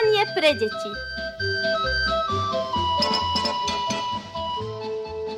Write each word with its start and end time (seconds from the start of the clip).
Vysielanie 0.00 0.32
pre 0.32 0.50
deti. 0.56 0.90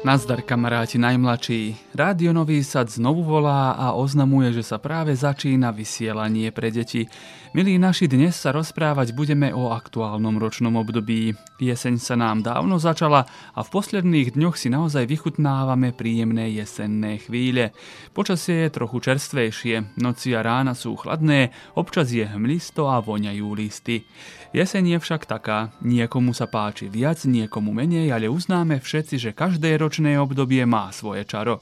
Nazdar 0.06 0.46
kamaráti 0.46 1.02
najmladší. 1.02 1.90
Rádio 1.98 2.30
Nový 2.30 2.62
Sad 2.62 2.86
znovu 2.86 3.26
volá 3.26 3.74
a 3.74 3.90
oznamuje, 3.98 4.54
že 4.54 4.62
sa 4.62 4.78
práve 4.78 5.18
začína 5.18 5.74
vysielanie 5.74 6.54
pre 6.54 6.70
deti. 6.70 7.10
Milí 7.52 7.76
naši, 7.76 8.08
dnes 8.08 8.32
sa 8.32 8.48
rozprávať 8.48 9.12
budeme 9.12 9.52
o 9.52 9.76
aktuálnom 9.76 10.40
ročnom 10.40 10.72
období. 10.72 11.36
Jeseň 11.60 12.00
sa 12.00 12.16
nám 12.16 12.40
dávno 12.40 12.80
začala 12.80 13.28
a 13.52 13.60
v 13.60 13.68
posledných 13.68 14.32
dňoch 14.40 14.56
si 14.56 14.72
naozaj 14.72 15.04
vychutnávame 15.04 15.92
príjemné 15.92 16.48
jesenné 16.56 17.20
chvíle. 17.20 17.76
Počasie 18.16 18.64
je 18.64 18.72
trochu 18.72 19.04
čerstvejšie, 19.04 20.00
noci 20.00 20.32
a 20.32 20.40
rána 20.40 20.72
sú 20.72 20.96
chladné, 20.96 21.52
občas 21.76 22.08
je 22.08 22.24
hmlisto 22.24 22.88
a 22.88 23.04
voňajú 23.04 23.44
listy. 23.52 24.08
Jeseň 24.56 24.96
je 24.96 24.98
však 25.04 25.28
taká, 25.28 25.76
niekomu 25.84 26.32
sa 26.32 26.48
páči 26.48 26.88
viac, 26.88 27.20
niekomu 27.28 27.76
menej, 27.76 28.16
ale 28.16 28.32
uznáme 28.32 28.80
všetci, 28.80 29.28
že 29.28 29.36
každé 29.36 29.76
ročné 29.76 30.16
obdobie 30.16 30.64
má 30.64 30.88
svoje 30.88 31.28
čaro. 31.28 31.60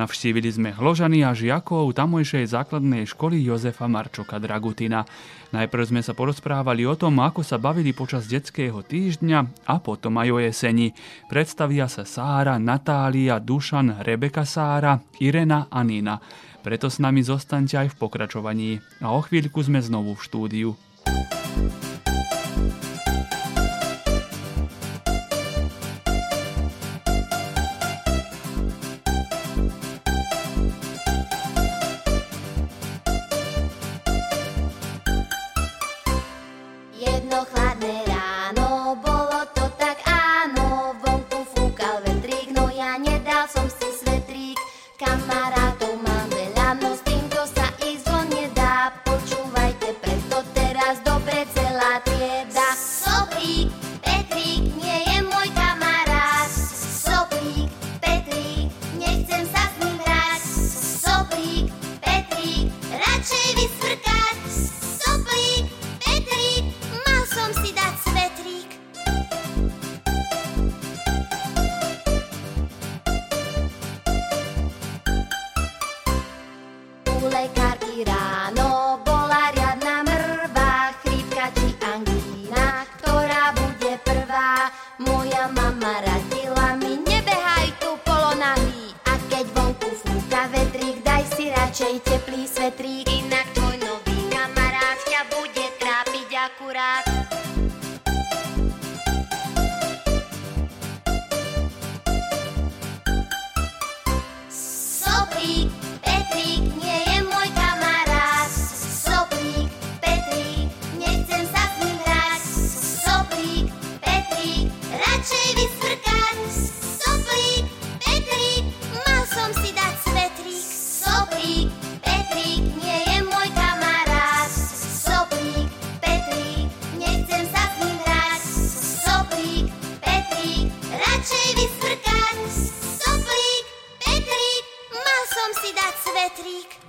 Navštívili 0.00 0.48
sme 0.48 0.70
hložany 0.72 1.22
a 1.22 1.36
žiakov 1.36 1.92
tamojšej 1.94 2.48
základnej 2.48 3.04
školy 3.08 3.40
Jozefa 3.42 3.88
Marčoka 3.88 4.40
Dragutina. 4.40 5.04
Najprv 5.52 5.84
sme 5.92 6.00
sa 6.00 6.16
porozprávali 6.16 6.88
o 6.88 6.96
tom, 6.96 7.20
ako 7.20 7.44
sa 7.44 7.60
bavili 7.60 7.92
počas 7.92 8.24
detského 8.24 8.80
týždňa 8.80 9.68
a 9.68 9.74
potom 9.80 10.16
aj 10.16 10.28
o 10.32 10.38
jeseni. 10.40 10.96
Predstavia 11.28 11.86
sa 11.92 12.08
Sára, 12.08 12.56
Natália, 12.56 13.36
Dušan, 13.36 14.00
Rebeka 14.00 14.48
Sára, 14.48 14.96
Irena 15.20 15.68
a 15.68 15.84
Nina. 15.84 16.16
Preto 16.62 16.86
s 16.86 17.02
nami 17.02 17.26
zostaňte 17.26 17.74
aj 17.74 17.88
v 17.92 17.98
pokračovaní. 17.98 18.70
A 19.02 19.10
o 19.12 19.20
chvíľku 19.20 19.58
sme 19.66 19.82
znovu 19.82 20.14
v 20.14 20.24
štúdiu. 20.24 20.70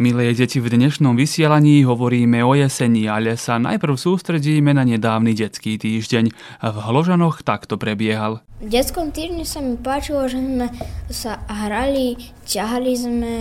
Milé 0.04 0.36
deti, 0.36 0.60
v 0.60 0.68
dnešnom 0.68 1.16
vysielaní 1.16 1.88
hovoríme 1.88 2.44
o 2.44 2.52
jeseni, 2.60 3.08
ale 3.08 3.40
sa 3.40 3.56
najprv 3.56 3.96
sústredíme 3.96 4.76
na 4.76 4.84
nedávny 4.84 5.32
detský 5.32 5.80
týždeň. 5.80 6.28
V 6.60 6.78
Hložanoch 6.92 7.40
takto 7.40 7.80
prebiehal. 7.80 8.44
V 8.60 8.68
detskom 8.68 9.16
týždni 9.16 9.48
sa 9.48 9.64
mi 9.64 9.80
páčilo, 9.80 10.28
že 10.28 10.44
sme 10.44 10.68
sa 11.08 11.40
hrali, 11.48 12.20
ťahali 12.44 12.92
sme 13.00 13.34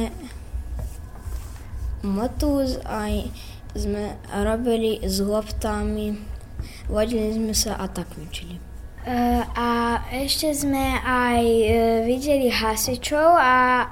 motúz, 2.07 2.79
aj 2.87 3.27
sme 3.75 4.15
robili 4.31 5.03
s 5.03 5.19
loptami, 5.19 6.15
vodili 6.87 7.43
sme 7.43 7.59
sa 7.59 7.75
a 7.75 7.91
tak 7.91 8.07
učili. 8.15 8.63
Uh, 9.03 9.43
a 9.59 9.99
ešte 10.15 10.55
sme 10.55 10.95
aj 11.03 11.43
uh, 11.43 11.75
videli 12.07 12.55
hasičov 12.55 13.35
a 13.35 13.83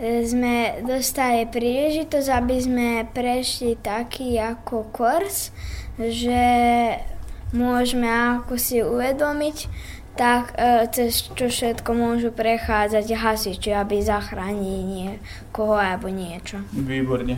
sme 0.00 0.84
dostali 0.84 1.48
príležitosť, 1.48 2.28
aby 2.28 2.56
sme 2.60 2.88
prešli 3.16 3.80
taký 3.80 4.36
ako 4.36 4.92
kurs, 4.92 5.52
že 5.96 6.44
môžeme 7.56 8.08
ako 8.08 8.60
si 8.60 8.84
uvedomiť, 8.84 9.56
tak 10.16 10.56
e, 10.56 10.88
cez 10.92 11.28
čo 11.32 11.48
všetko 11.48 11.90
môžu 11.92 12.28
prechádzať 12.32 13.06
hasiči, 13.12 13.70
aby 13.72 14.00
zachránili 14.00 14.84
niekoho 14.84 15.76
alebo 15.76 16.08
niečo. 16.08 16.60
Výborne. 16.72 17.36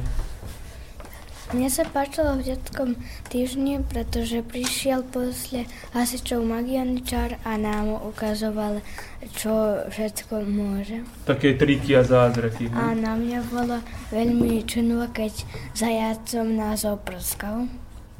Mne 1.48 1.72
sa 1.72 1.80
páčilo 1.88 2.36
v 2.36 2.44
detskom 2.44 2.92
týždni, 3.32 3.80
pretože 3.80 4.44
prišiel 4.44 5.00
posle 5.00 5.64
hasičov 5.96 6.44
magianičar 6.44 7.40
a 7.40 7.56
nám 7.56 8.04
ukazoval, 8.04 8.84
čo 9.32 9.80
všetko 9.88 10.44
môže. 10.44 11.08
Také 11.24 11.56
triky 11.56 11.96
a 11.96 12.04
zázraky. 12.04 12.68
A 12.76 12.92
na 12.92 13.16
mňa 13.16 13.40
bolo 13.48 13.80
veľmi 14.12 14.60
čudno, 14.68 15.08
keď 15.08 15.40
zajacom 15.72 16.52
nás 16.52 16.84
oprskal. 16.84 17.64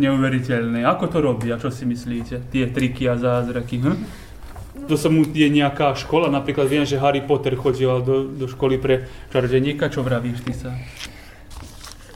Neuveriteľné. 0.00 0.88
Ako 0.88 1.12
to 1.12 1.20
robí 1.20 1.52
a 1.52 1.60
čo 1.60 1.68
si 1.68 1.84
myslíte? 1.84 2.48
Tie 2.48 2.64
triky 2.72 3.12
a 3.12 3.20
zázraky. 3.20 3.76
Hm? 3.76 3.96
To 4.88 4.96
sa 4.96 5.12
mu 5.12 5.28
je 5.28 5.52
nejaká 5.52 5.92
škola, 6.00 6.32
napríklad 6.32 6.64
viem, 6.64 6.88
že 6.88 6.96
Harry 6.96 7.20
Potter 7.20 7.60
chodil 7.60 7.92
do, 8.00 8.24
do 8.24 8.48
školy 8.48 8.80
pre 8.80 9.04
čarodeníka. 9.28 9.92
Čo 9.92 10.00
vravíš 10.00 10.48
ty 10.48 10.56
sa? 10.56 10.72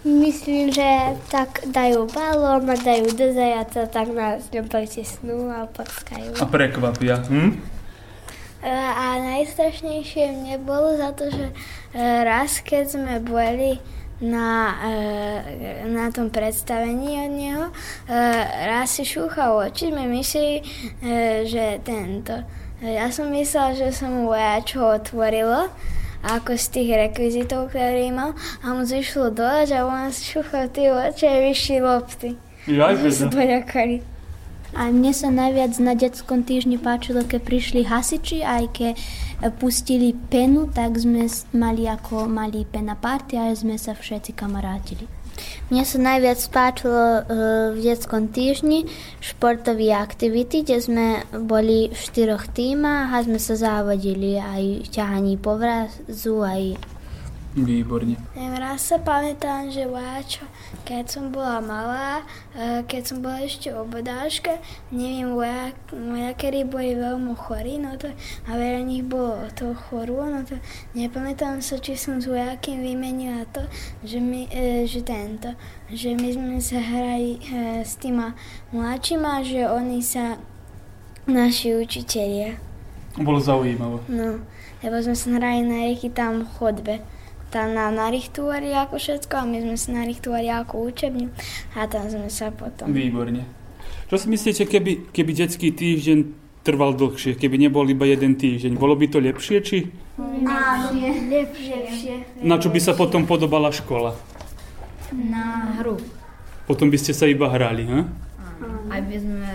Myslím, 0.02 0.74
že 0.74 1.14
tak 1.30 1.62
dajú 1.62 2.10
balón 2.10 2.66
a 2.66 2.74
dajú 2.74 3.14
do 3.14 3.30
zajaca, 3.30 3.86
tak 3.86 4.10
nás 4.10 4.50
ňom 4.50 4.66
pritisnú 4.66 5.46
a 5.46 5.70
prskajú. 5.70 6.42
A 6.42 6.44
prekvapia. 6.50 7.22
Hm? 7.22 7.62
A 8.66 9.18
najstrašnejšie 9.18 10.42
mne 10.42 10.58
bolo 10.62 10.94
za 10.98 11.14
to, 11.14 11.30
že 11.30 11.50
e, 11.50 11.54
raz, 12.22 12.62
keď 12.62 12.94
sme 12.94 13.14
boli 13.22 13.78
na, 14.22 14.74
e, 14.86 15.86
na 15.90 16.10
tom 16.14 16.30
predstavení 16.30 17.26
od 17.26 17.32
neho, 17.34 17.66
e, 17.66 17.74
raz 18.70 18.98
si 18.98 19.06
šúchal 19.06 19.70
oči, 19.70 19.90
sme 19.90 20.06
mysleli, 20.14 20.62
že 21.46 21.82
tento. 21.82 22.42
Ja 22.82 23.10
som 23.14 23.30
myslela, 23.30 23.78
že 23.78 23.94
som 23.94 24.10
mu 24.14 24.34
vojačo 24.34 24.82
otvorilo, 24.98 25.70
ako 26.22 26.54
z 26.54 26.66
tých 26.70 26.90
rekvizitov, 26.94 27.74
ktorý 27.74 28.14
mal 28.14 28.38
a 28.62 28.66
mu 28.72 28.86
zišlo 28.86 29.34
dole 29.34 29.66
a 29.66 29.80
on 29.82 30.10
šúchal 30.14 30.70
tie 30.70 30.94
oči 30.94 31.26
a 31.26 31.36
vyšli 31.42 31.78
lopty. 31.82 32.38
Ja, 32.70 32.94
aj 32.94 33.02
A 34.72 34.88
mne 34.88 35.12
sa 35.12 35.28
najviac 35.28 35.76
na 35.84 35.92
detskom 35.92 36.48
týždni 36.48 36.80
páčilo, 36.80 37.28
keď 37.28 37.44
prišli 37.44 37.84
hasiči, 37.84 38.40
aj 38.40 38.64
keď 38.72 38.94
pustili 39.60 40.16
penu, 40.32 40.64
tak 40.70 40.96
sme 40.96 41.28
mali 41.52 41.84
ako 41.84 42.24
mali 42.24 42.64
pena 42.64 42.96
party 42.96 43.36
a 43.36 43.52
sme 43.52 43.76
sa 43.76 43.92
všetci 43.92 44.32
kamarátili. 44.32 45.04
Mne 45.72 45.88
sa 45.88 45.96
najviac 45.96 46.40
páčilo 46.52 47.24
v 47.72 47.78
detskom 47.80 48.28
týždni 48.28 48.84
športové 49.24 49.96
aktivity, 49.96 50.60
kde 50.60 50.76
sme 50.84 51.06
boli 51.32 51.88
v 51.88 51.96
štyroch 51.96 52.50
týmach 52.52 53.08
a 53.16 53.24
sme 53.24 53.40
sa 53.40 53.56
závodili 53.56 54.36
aj 54.36 54.84
v 54.84 54.88
ťahaní 54.92 55.40
povrazu, 55.40 56.44
aj 56.44 56.76
Výborne. 57.52 58.16
Raz 58.32 58.88
sa 58.88 58.96
pamätám, 58.96 59.68
že 59.68 59.84
váčo, 59.84 60.40
keď 60.82 61.04
som 61.06 61.24
bola 61.30 61.60
malá, 61.62 62.24
e, 62.56 62.82
keď 62.88 63.02
som 63.04 63.18
bola 63.22 63.44
ešte 63.44 63.70
obodáška, 63.70 64.58
neviem, 64.90 65.30
vojakery 65.92 66.66
boli 66.66 66.96
veľmi 66.98 67.32
chorí, 67.36 67.78
no 67.78 67.94
to, 68.00 68.10
a 68.48 68.50
veľa 68.56 68.82
nich 68.82 69.04
bolo 69.06 69.46
to 69.54 69.76
chorú, 69.76 70.24
no 70.26 70.42
to 70.42 70.58
nepamätám 70.96 71.62
sa, 71.62 71.78
či 71.78 71.94
som 71.94 72.18
s 72.18 72.26
vojakým 72.26 72.82
vymenila 72.82 73.46
to, 73.54 73.62
že, 74.02 74.18
my, 74.18 74.48
e, 74.50 74.88
že 74.88 75.04
tento, 75.04 75.54
že 75.92 76.16
my 76.16 76.28
sme 76.32 76.58
sa 76.58 76.80
hrali 76.80 77.38
e, 77.38 77.84
s 77.84 78.00
týma 78.00 78.34
mladšíma, 78.74 79.44
že 79.46 79.68
oni 79.68 80.00
sa 80.02 80.40
naši 81.28 81.78
učitelia. 81.78 82.58
Bolo 83.20 83.38
zaujímavé. 83.38 84.02
No, 84.08 84.40
lebo 84.80 84.96
sme 84.98 85.14
sa 85.14 85.36
hrali 85.36 85.62
na 85.62 85.86
rieky 85.86 86.08
tam 86.10 86.48
chodbe 86.48 87.04
tam 87.52 87.76
na 87.76 87.92
narichtovali 87.92 88.72
ako 88.72 88.96
všetko 88.96 89.34
a 89.36 89.44
my 89.44 89.58
sme 89.60 89.76
sa 89.76 89.88
narichtovali 90.00 90.48
ako 90.48 90.88
učebňu 90.88 91.28
a 91.76 91.84
tam 91.84 92.08
sme 92.08 92.32
sa 92.32 92.48
potom... 92.48 92.88
Výborne. 92.88 93.44
Čo 94.08 94.16
si 94.16 94.26
myslíte, 94.32 94.64
keby, 94.64 95.12
keby 95.12 95.30
detský 95.36 95.68
týždeň 95.72 96.18
trval 96.64 96.96
dlhšie, 96.96 97.36
keby 97.36 97.60
nebol 97.60 97.84
iba 97.84 98.08
jeden 98.08 98.40
týždeň? 98.40 98.80
Bolo 98.80 98.96
by 98.96 99.06
to 99.12 99.20
lepšie, 99.20 99.58
či? 99.60 99.78
Áno, 100.16 100.96
lepšie, 101.28 101.76
lepšie. 101.76 102.14
Na 102.40 102.56
čo 102.56 102.72
by 102.72 102.80
sa 102.80 102.96
potom 102.96 103.28
podobala 103.28 103.68
škola? 103.68 104.16
Na 105.12 105.76
hru. 105.80 106.00
Potom 106.64 106.88
by 106.88 106.96
ste 106.96 107.12
sa 107.12 107.28
iba 107.28 107.52
hrali, 107.52 107.84
ha? 107.84 108.08
Aby 108.88 109.16
sme 109.20 109.48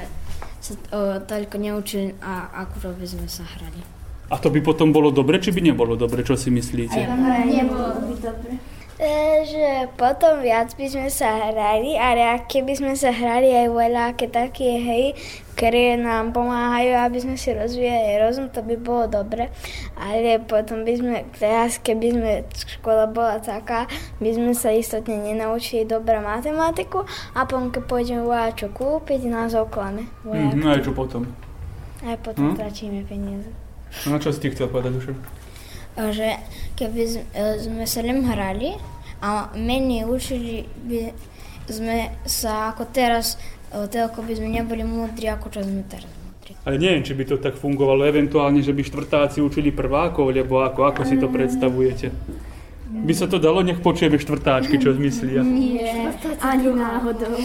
sa 0.61 0.73
o, 0.94 1.17
toľko 1.23 1.55
neučili 1.57 2.13
a 2.21 2.49
akurát 2.65 2.94
by 2.99 3.07
sme 3.07 3.25
sa 3.25 3.47
hrali. 3.47 3.96
A 4.27 4.35
to 4.35 4.51
by 4.51 4.59
potom 4.59 4.91
bolo 4.91 5.07
dobre, 5.07 5.39
či 5.39 5.56
by 5.56 5.63
nebolo 5.63 5.95
dobre? 5.95 6.19
Čo 6.19 6.35
si 6.35 6.51
myslíte? 6.51 7.00
Nebolo 7.47 7.95
by 8.03 8.15
dobre. 8.19 8.77
E, 8.97 9.45
že 9.45 9.94
potom 9.94 10.41
viac 10.41 10.74
by 10.74 10.89
sme 10.89 11.07
sa 11.13 11.29
hrali, 11.38 11.94
ale 12.01 12.41
keby 12.50 12.74
sme 12.81 12.94
sa 12.97 13.13
hrali 13.13 13.53
aj 13.53 13.69
voľaké 13.69 14.25
také 14.25 14.81
hej, 14.81 15.13
ktoré 15.53 16.01
nám 16.01 16.33
pomáhajú, 16.33 16.97
aby 16.97 17.18
sme 17.21 17.38
si 17.38 17.53
rozvíjali 17.53 18.18
rozum, 18.18 18.50
to 18.50 18.65
by 18.65 18.74
bolo 18.74 19.06
dobre. 19.06 19.53
Ale 20.01 20.41
potom 20.41 20.81
by 20.81 20.94
sme, 20.97 21.15
teraz 21.38 21.77
keby 21.77 22.07
sme 22.09 22.31
škola 22.57 23.06
bola 23.06 23.38
taká, 23.38 23.85
by 24.18 24.33
sme 24.33 24.57
sa 24.57 24.73
istotne 24.73 25.21
nenaučili 25.21 25.85
dobrú 25.85 26.18
matematiku 26.18 27.06
a 27.38 27.45
potom 27.45 27.69
keď 27.69 27.83
pôjdeme 27.85 28.25
voľa 28.25 28.57
čo 28.57 28.73
kúpiť, 28.73 29.30
nás 29.30 29.53
oklame. 29.53 30.09
Mm, 30.25 30.57
no 30.57 30.73
a 30.73 30.81
čo 30.81 30.89
potom? 30.89 31.30
A 32.01 32.18
potom 32.18 32.50
hm? 32.50 32.57
tračíme 32.57 33.06
peniaze. 33.06 33.67
No 34.07 34.19
čo 34.19 34.31
si 34.36 34.39
ty 34.44 34.51
chcel 34.54 34.68
povedať, 34.69 34.92
Dušo? 34.95 35.13
Že 35.98 36.38
keby 36.78 37.01
sme 37.57 37.86
sa 37.89 38.00
len 38.06 38.22
hrali 38.22 38.78
a 39.24 39.50
menej 39.57 40.06
učili 40.06 40.69
by 40.86 41.10
sme 41.66 42.13
sa 42.24 42.72
ako 42.72 42.86
teraz, 42.94 43.42
ako 43.74 44.22
by 44.22 44.34
sme 44.38 44.54
neboli 44.54 44.86
múdri, 44.86 45.25
ako 45.28 45.50
čo 45.50 45.66
sme 45.66 45.81
teraz. 45.89 46.07
Ale 46.63 46.80
neviem, 46.80 47.04
či 47.04 47.12
by 47.12 47.24
to 47.28 47.44
tak 47.44 47.60
fungovalo, 47.60 48.07
eventuálne, 48.07 48.63
že 48.63 48.72
by 48.72 48.80
štvrtáci 48.86 49.44
učili 49.44 49.72
prvákov, 49.75 50.31
lebo 50.31 50.63
ako, 50.63 50.88
ako 50.88 51.01
si 51.04 51.19
to 51.19 51.28
predstavujete? 51.28 52.07
By 52.88 53.12
sa 53.12 53.28
to 53.28 53.36
dalo, 53.36 53.60
nech 53.66 53.83
počujeme 53.83 54.16
štvrtáčky, 54.16 54.80
čo 54.80 54.95
zmyslia. 54.95 55.44
Nie, 55.44 56.12
ani 56.40 56.72
náhodou. 56.72 57.36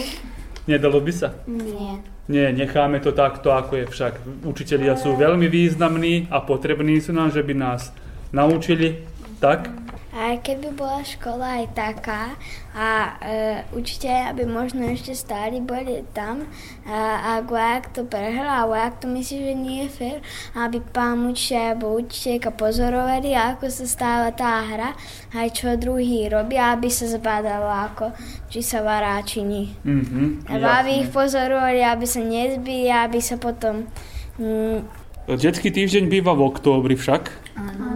Nedalo 0.71 1.03
by 1.03 1.11
sa? 1.11 1.35
Nie. 1.51 1.99
Nie, 2.27 2.55
necháme 2.55 3.03
to 3.03 3.11
takto, 3.11 3.51
ako 3.51 3.83
je 3.83 3.85
však. 3.85 4.13
Učitelia 4.47 4.95
sú 4.95 5.19
veľmi 5.19 5.51
významní 5.51 6.31
a 6.31 6.39
potrební 6.39 7.03
sú 7.03 7.11
nám, 7.11 7.35
že 7.35 7.43
by 7.43 7.51
nás 7.51 7.91
naučili 8.31 9.03
tak, 9.43 9.67
aj 10.13 10.45
keby 10.45 10.77
bola 10.77 11.01
škola 11.01 11.65
aj 11.65 11.65
taká 11.73 12.37
a 12.77 13.17
e, 13.17 13.35
učiteľi, 13.73 14.29
aby 14.29 14.43
možno 14.45 14.85
ešte 14.85 15.17
stáli, 15.17 15.57
boli 15.57 16.05
tam 16.13 16.45
a, 16.85 17.17
a 17.17 17.31
vojak 17.41 17.89
to 17.89 18.05
prehral 18.05 18.45
a 18.45 18.69
vojak 18.69 19.01
to 19.01 19.09
myslí, 19.09 19.37
že 19.41 19.53
nie 19.57 19.79
je 19.85 19.89
fér, 19.89 20.17
aby 20.53 20.85
pán 20.93 21.25
učiteľ 21.25 21.61
alebo 21.73 21.97
učiteľka 21.97 22.53
pozorovali, 22.53 23.33
ako 23.33 23.65
sa 23.73 23.85
stáva 23.89 24.29
tá 24.29 24.61
hra, 24.61 24.93
aj 25.33 25.47
čo 25.49 25.73
druhý 25.81 26.29
robia, 26.29 26.77
aby 26.77 26.93
sa 26.93 27.09
zbadalo, 27.09 27.65
ako, 27.65 28.13
či 28.53 28.61
sa 28.61 28.85
vará, 28.85 29.17
či 29.25 29.41
nie. 29.41 29.73
Mm-hmm, 29.81 30.49
aby 30.53 30.91
ich 31.05 31.09
pozorovali, 31.09 31.81
aby 31.81 32.05
sa 32.05 32.21
nezbili, 32.21 32.93
aby 32.93 33.17
sa 33.17 33.41
potom... 33.41 33.89
Mm, 34.37 34.85
Detský 35.23 35.71
týždeň 35.71 36.11
býva 36.11 36.35
v 36.35 36.51
októbri 36.51 36.99
však. 36.99 37.42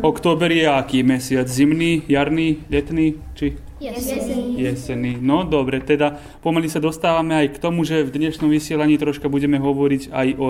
Október 0.02 0.52
je 0.54 0.70
aký 0.70 1.02
mesiac? 1.02 1.50
Zimný, 1.50 2.06
jarný, 2.06 2.62
letný? 2.70 3.18
Či? 3.34 3.58
Jesený. 3.78 4.58
Jesený. 4.58 5.22
No 5.22 5.46
dobre, 5.46 5.82
teda 5.82 6.18
pomaly 6.42 6.66
sa 6.66 6.82
dostávame 6.82 7.38
aj 7.46 7.58
k 7.58 7.62
tomu, 7.62 7.86
že 7.86 8.02
v 8.02 8.14
dnešnom 8.14 8.50
vysielaní 8.50 8.98
troška 8.98 9.30
budeme 9.30 9.62
hovoriť 9.62 10.10
aj 10.10 10.28
o 10.38 10.48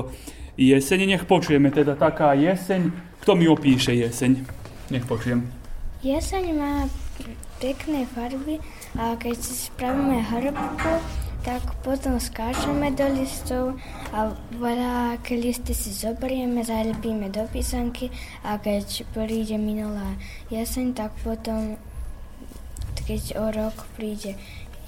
jeseni. 0.56 1.12
Nech 1.12 1.27
počujeme 1.27 1.68
teda 1.71 2.00
taká 2.00 2.31
jeseň. 2.36 2.92
Kto 3.24 3.36
mi 3.36 3.51
opíše 3.51 3.92
jeseň? 3.92 4.48
Nech 4.92 5.04
počujem. 5.04 5.44
Jeseň 6.00 6.56
má 6.56 6.88
pekné 7.59 8.07
farby 8.15 8.63
a 8.95 9.19
keď 9.19 9.36
si 9.36 9.54
spravíme 9.68 10.24
hrbku, 10.24 10.92
tak 11.48 11.64
potom 11.80 12.20
skáčeme 12.20 12.92
do 12.92 13.08
listov 13.16 13.80
a 14.12 14.36
veľa 14.60 15.16
listy 15.32 15.72
si 15.72 15.96
zoberieme, 15.96 16.60
zalepíme 16.60 17.32
do 17.32 17.48
písanky 17.48 18.12
a 18.44 18.60
keď 18.60 19.08
príde 19.16 19.56
minulá 19.56 20.20
jeseň, 20.52 20.92
tak 20.92 21.16
potom, 21.24 21.80
keď 23.08 23.40
o 23.40 23.48
rok 23.48 23.88
príde 23.96 24.36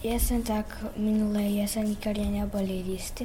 jeseň, 0.04 0.44
tak 0.44 0.68
minulé 1.00 1.64
jeseň, 1.64 1.96
keď 1.96 2.28
neboli 2.28 2.84
listy. 2.84 3.24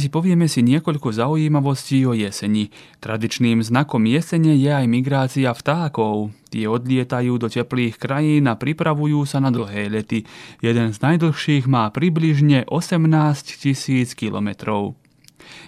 Kamaráti, 0.00 0.16
povieme 0.16 0.48
si 0.48 0.64
niekoľko 0.64 1.12
zaujímavostí 1.12 2.08
o 2.08 2.16
jeseni. 2.16 2.72
Tradičným 3.04 3.60
znakom 3.60 4.08
jesene 4.08 4.56
je 4.56 4.72
aj 4.72 4.88
migrácia 4.88 5.52
vtákov. 5.52 6.32
Tie 6.48 6.64
odlietajú 6.64 7.36
do 7.36 7.52
teplých 7.52 8.00
krajín 8.00 8.48
a 8.48 8.56
pripravujú 8.56 9.28
sa 9.28 9.44
na 9.44 9.52
dlhé 9.52 9.92
lety. 9.92 10.24
Jeden 10.64 10.96
z 10.96 11.04
najdlhších 11.04 11.68
má 11.68 11.84
približne 11.92 12.64
18 12.72 13.60
tisíc 13.60 14.16
kilometrov. 14.16 14.96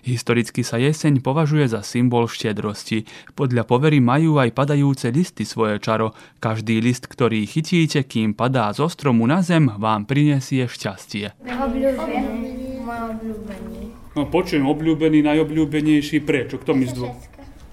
Historicky 0.00 0.64
sa 0.64 0.80
jeseň 0.80 1.20
považuje 1.20 1.68
za 1.68 1.84
symbol 1.84 2.24
štedrosti. 2.24 3.04
Podľa 3.36 3.68
povery 3.68 4.00
majú 4.00 4.40
aj 4.40 4.56
padajúce 4.56 5.12
listy 5.12 5.44
svoje 5.44 5.76
čaro. 5.76 6.16
Každý 6.40 6.80
list, 6.80 7.04
ktorý 7.04 7.44
chytíte, 7.44 8.00
kým 8.08 8.32
padá 8.32 8.72
zo 8.72 8.88
stromu 8.88 9.28
na 9.28 9.44
zem, 9.44 9.68
vám 9.76 10.08
prinesie 10.08 10.64
šťastie. 10.64 11.36
Obľúbený. 11.44 12.80
Môj 12.80 13.12
obľúbený. 13.12 13.81
No 14.12 14.28
počujem, 14.28 14.68
obľúbený, 14.68 15.24
najobľúbenejší, 15.24 16.20
prečo? 16.20 16.60
Kto 16.60 16.76
mi 16.76 16.84
zdvo? 16.84 17.16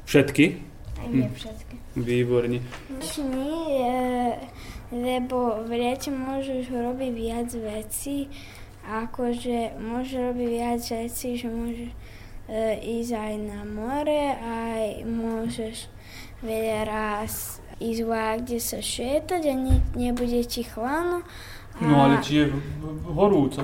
Všetky? 0.08 0.46
Nie 1.12 1.28
hm. 1.28 1.36
všetky. 1.36 1.76
Výborne. 2.00 2.64
Nie, 3.20 4.40
lebo 4.94 5.66
v 5.68 5.72
lete 5.76 6.14
môžeš 6.14 6.72
robiť 6.72 7.12
viac 7.12 7.50
vecí, 7.52 8.32
akože 8.88 9.76
môžeš 9.84 10.16
robiť 10.32 10.50
viac 10.50 10.82
vecí, 10.82 11.36
že 11.36 11.48
môžeš 11.52 11.92
e, 12.48 12.68
ísť 13.04 13.12
aj 13.20 13.34
na 13.44 13.62
more, 13.68 14.24
aj 14.40 15.04
môžeš 15.04 15.92
veľa 16.40 16.88
raz 16.88 17.60
ísť 17.80 18.04
kde 18.44 18.60
sa 18.60 18.80
šetať 18.84 19.44
a 19.44 19.56
ne, 19.56 19.76
nebude 19.96 20.44
ti 20.44 20.68
chladno. 20.68 21.24
No 21.80 21.96
ale 22.04 22.20
či 22.20 22.44
je 22.44 22.46
horúco? 23.08 23.64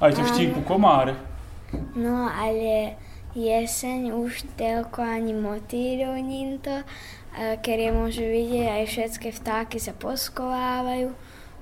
Aj 0.00 0.08
ťa 0.12 0.24
štípu 0.24 0.64
komáre. 0.64 1.35
No, 1.96 2.30
ale 2.30 2.94
jeseň 3.36 4.16
už 4.16 4.48
toľko 4.56 5.04
ani 5.04 5.36
motýľov 5.36 6.16
to, 6.64 6.76
ktoré 7.36 7.92
môžu 7.92 8.24
vidieť, 8.24 8.66
aj 8.80 8.84
všetky 8.88 9.28
vtáky 9.34 9.76
sa 9.76 9.92
poskovávajú. 9.92 11.12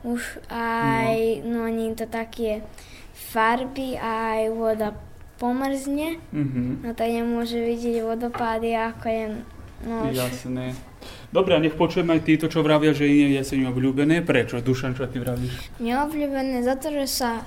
Už 0.05 0.23
aj, 0.53 1.43
no, 1.49 1.67
no 1.67 1.97
to 1.97 2.05
také 2.05 2.63
farby, 3.17 3.97
aj 3.99 4.53
voda 4.53 4.95
pomrzne, 5.41 6.23
mm-hmm. 6.31 6.87
no 6.87 6.91
tak 6.95 7.11
nemôže 7.11 7.59
vidieť 7.59 8.07
vodopády, 8.07 8.77
ako 8.79 9.07
je 9.11 9.25
no, 9.89 9.97
Jasné. 10.13 10.79
Dobre, 11.35 11.59
a 11.59 11.61
nech 11.61 11.75
počujem 11.75 12.07
aj 12.15 12.21
títo, 12.23 12.47
čo 12.47 12.63
vravia, 12.63 12.95
že 12.95 13.11
je 13.11 13.35
jeseň 13.35 13.75
obľúbené. 13.75 14.23
Prečo? 14.23 14.63
Dušan, 14.63 14.95
čo 14.95 15.11
ty 15.11 15.19
vravíš? 15.19 15.83
Neobľúbené 15.83 16.63
za 16.63 16.79
to, 16.79 16.95
že 16.95 17.11
sa 17.11 17.43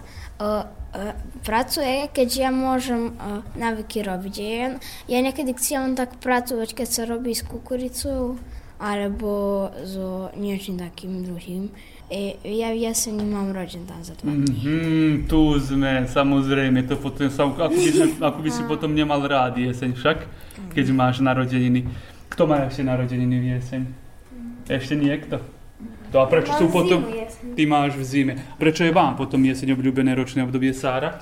pracuje, 1.43 2.09
keď 2.13 2.29
ja 2.47 2.49
môžem 2.49 3.13
uh, 3.13 3.45
navyky 3.53 4.01
robiť. 4.01 4.35
Ja, 4.37 4.67
ja 5.09 5.19
niekedy 5.21 5.53
chcem 5.57 5.93
tak 5.93 6.17
pracovať, 6.17 6.73
keď 6.73 6.87
sa 6.87 7.03
robí 7.05 7.33
s 7.33 7.45
kukuricou 7.45 8.37
alebo 8.77 9.65
so 9.81 10.29
niečím 10.37 10.77
takým 10.77 11.25
druhým. 11.25 11.73
E, 12.13 12.37
ja 12.45 12.69
v 12.69 12.85
jeseni 12.85 13.25
mám 13.25 13.49
rođendan 13.49 14.05
za 14.05 14.13
dva 14.21 14.29
dní. 14.29 14.45
Mm-hmm, 14.45 15.09
tu 15.25 15.57
sme, 15.57 16.05
samozrejme, 16.05 16.85
to 16.85 16.93
potom 16.95 17.25
ako, 17.27 17.73
by, 17.73 17.89
sme, 17.89 18.07
ako 18.29 18.39
by 18.45 18.49
si 18.53 18.61
potom 18.69 18.93
nemal 18.93 19.25
rád 19.25 19.57
jeseň 19.57 19.97
však, 19.97 20.17
keď 20.77 20.85
máš 20.93 21.25
narodeniny. 21.25 21.89
Kto 22.29 22.45
má 22.45 22.69
ešte 22.69 22.85
narodeniny 22.85 23.35
v 23.41 23.45
jeseň? 23.57 23.81
Ešte 24.69 24.93
niekto? 24.93 25.41
To 26.11 26.23
a 26.23 26.25
prečo 26.25 26.55
sú 26.55 26.71
potom... 26.71 27.03
Ty 27.57 27.63
máš 27.65 27.97
v 27.97 28.03
zime. 28.05 28.33
Prečo 28.61 28.85
je 28.85 28.93
vám 28.93 29.17
potom 29.17 29.41
jeseň 29.41 29.73
obľúbené 29.73 30.13
ročné 30.13 30.45
obdobie 30.45 30.71
Sára? 30.71 31.19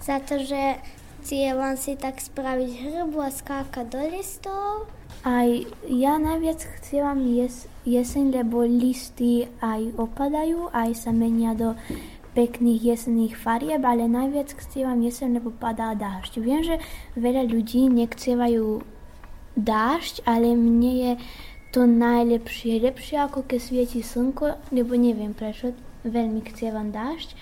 Za 0.00 0.20
to, 0.24 0.40
že 0.40 0.80
cieľom 1.24 1.76
si 1.80 1.96
tak 1.96 2.20
spraviť 2.20 2.70
hrbu 2.84 3.18
a 3.20 3.32
skákať 3.32 3.86
do 3.88 4.00
listov. 4.12 4.88
Aj 5.24 5.48
ja 5.88 6.20
najviac 6.20 6.60
chcievam 6.80 7.20
jes, 7.24 7.64
jeseň, 7.88 8.44
lebo 8.44 8.60
listy 8.64 9.48
aj 9.64 9.96
opadajú, 9.96 10.68
aj 10.72 10.90
sa 10.92 11.10
menia 11.16 11.56
do 11.56 11.72
pekných 12.36 12.92
jesenných 12.92 13.38
farieb, 13.40 13.80
ale 13.86 14.04
najviac 14.04 14.52
chcievam 14.52 15.00
jeseň, 15.00 15.40
lebo 15.40 15.48
padá 15.54 15.96
dážď. 15.96 16.32
Viem, 16.44 16.60
že 16.66 16.76
veľa 17.16 17.48
ľudí 17.48 17.88
nechcievajú 17.88 18.84
dážď, 19.54 20.26
ale 20.26 20.52
mne 20.58 20.92
je 20.92 21.12
to 21.74 21.90
najlepšie. 21.90 22.78
Lepšie 22.78 23.18
ako 23.18 23.42
keď 23.50 23.58
svieti 23.58 24.00
slnko, 24.06 24.70
lebo 24.70 24.94
neviem 24.94 25.34
prečo, 25.34 25.74
veľmi 26.06 26.46
chcievam 26.46 26.94
dážď. 26.94 27.34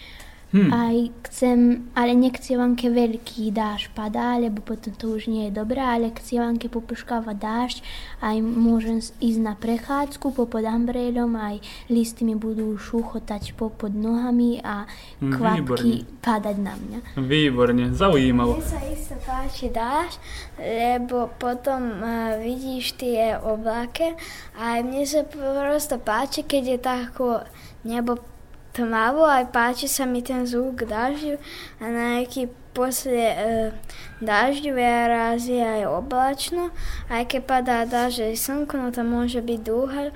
Hmm. 0.52 0.68
Aj 0.68 0.96
chcem, 1.32 1.88
ale 1.96 2.12
nechcievam, 2.12 2.76
keď 2.76 2.90
veľký 2.92 3.56
dáž 3.56 3.88
padá, 3.96 4.36
lebo 4.36 4.60
potom 4.60 4.92
to 4.92 5.16
už 5.16 5.32
nie 5.32 5.48
je 5.48 5.56
dobré, 5.56 5.80
ale 5.80 6.12
chcievam, 6.12 6.60
keď 6.60 6.76
popuškáva 6.76 7.32
dážď, 7.32 7.80
aj 8.20 8.36
môžem 8.44 9.00
ísť 9.00 9.40
na 9.40 9.56
prechádzku 9.56 10.36
popod 10.36 10.68
umbrelom, 10.68 11.40
aj 11.40 11.64
listy 11.88 12.28
mi 12.28 12.36
budú 12.36 12.76
šúchotať 12.76 13.56
popod 13.56 13.96
nohami 13.96 14.60
a 14.60 14.84
hm, 15.24 15.32
kvapky 15.32 16.04
Výborne. 16.04 16.20
padať 16.20 16.56
na 16.60 16.74
mňa. 16.76 16.98
Výborne, 17.16 17.84
zaujímavo. 17.96 18.60
Mne 18.60 18.68
sa 18.68 18.80
isto 18.92 19.16
páči 19.24 19.72
dážď, 19.72 20.20
lebo 20.60 21.32
potom 21.40 21.80
uh, 21.96 22.36
vidíš 22.36 23.00
tie 23.00 23.40
oblaky 23.40 24.12
a 24.60 24.84
mne 24.84 25.08
sa 25.08 25.24
prosto 25.24 25.96
páči, 25.96 26.44
keď 26.44 26.62
je 26.76 26.78
tako 26.78 27.28
nebo 27.82 28.31
tmavo, 28.72 29.28
aj 29.28 29.52
páči 29.52 29.86
sa 29.86 30.08
mi 30.08 30.24
ten 30.24 30.48
zvuk 30.48 30.88
dažďu 30.88 31.36
a 31.80 31.84
nejaký 31.86 32.48
posle 32.72 33.28
e, 33.28 33.36
dažďu 34.24 34.72
raz 35.08 35.44
je 35.44 35.60
aj 35.60 35.84
oblačno, 35.84 36.72
aj 37.12 37.28
keď 37.28 37.42
padá 37.44 37.78
dažď 37.84 38.32
aj 38.32 38.36
slnko, 38.40 38.74
no 38.80 38.88
to 38.88 39.04
môže 39.04 39.44
byť 39.44 39.60
dúha. 39.60 40.10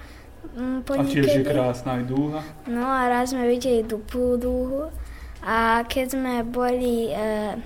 Mm, 0.56 0.80
a 0.88 1.04
tiež 1.04 1.28
je 1.36 1.44
krásna 1.44 2.00
aj 2.00 2.04
dúha. 2.08 2.40
No 2.64 2.88
a 2.88 3.12
raz 3.12 3.36
sme 3.36 3.44
videli 3.44 3.84
duplú 3.84 4.40
dúhu 4.40 4.88
a 5.44 5.84
keď 5.84 6.16
sme 6.16 6.34
boli, 6.48 7.12
e, 7.12 7.60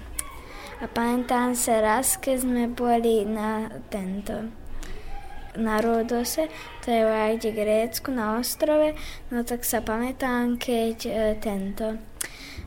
a 0.81 0.85
pamätám 0.91 1.55
sa 1.55 1.79
raz, 1.79 2.19
keď 2.19 2.37
sme 2.43 2.63
boli 2.67 3.23
na 3.23 3.71
tento, 3.95 4.51
na 5.61 5.79
Rodose, 5.85 6.49
to 6.81 6.89
je 6.89 7.05
v 7.05 7.53
Grécku 7.53 8.09
na 8.11 8.41
ostrove, 8.41 8.97
no 9.29 9.45
tak 9.45 9.63
sa 9.69 9.85
pamätám, 9.85 10.57
keď 10.57 10.97
e, 11.07 11.13
tento, 11.37 12.01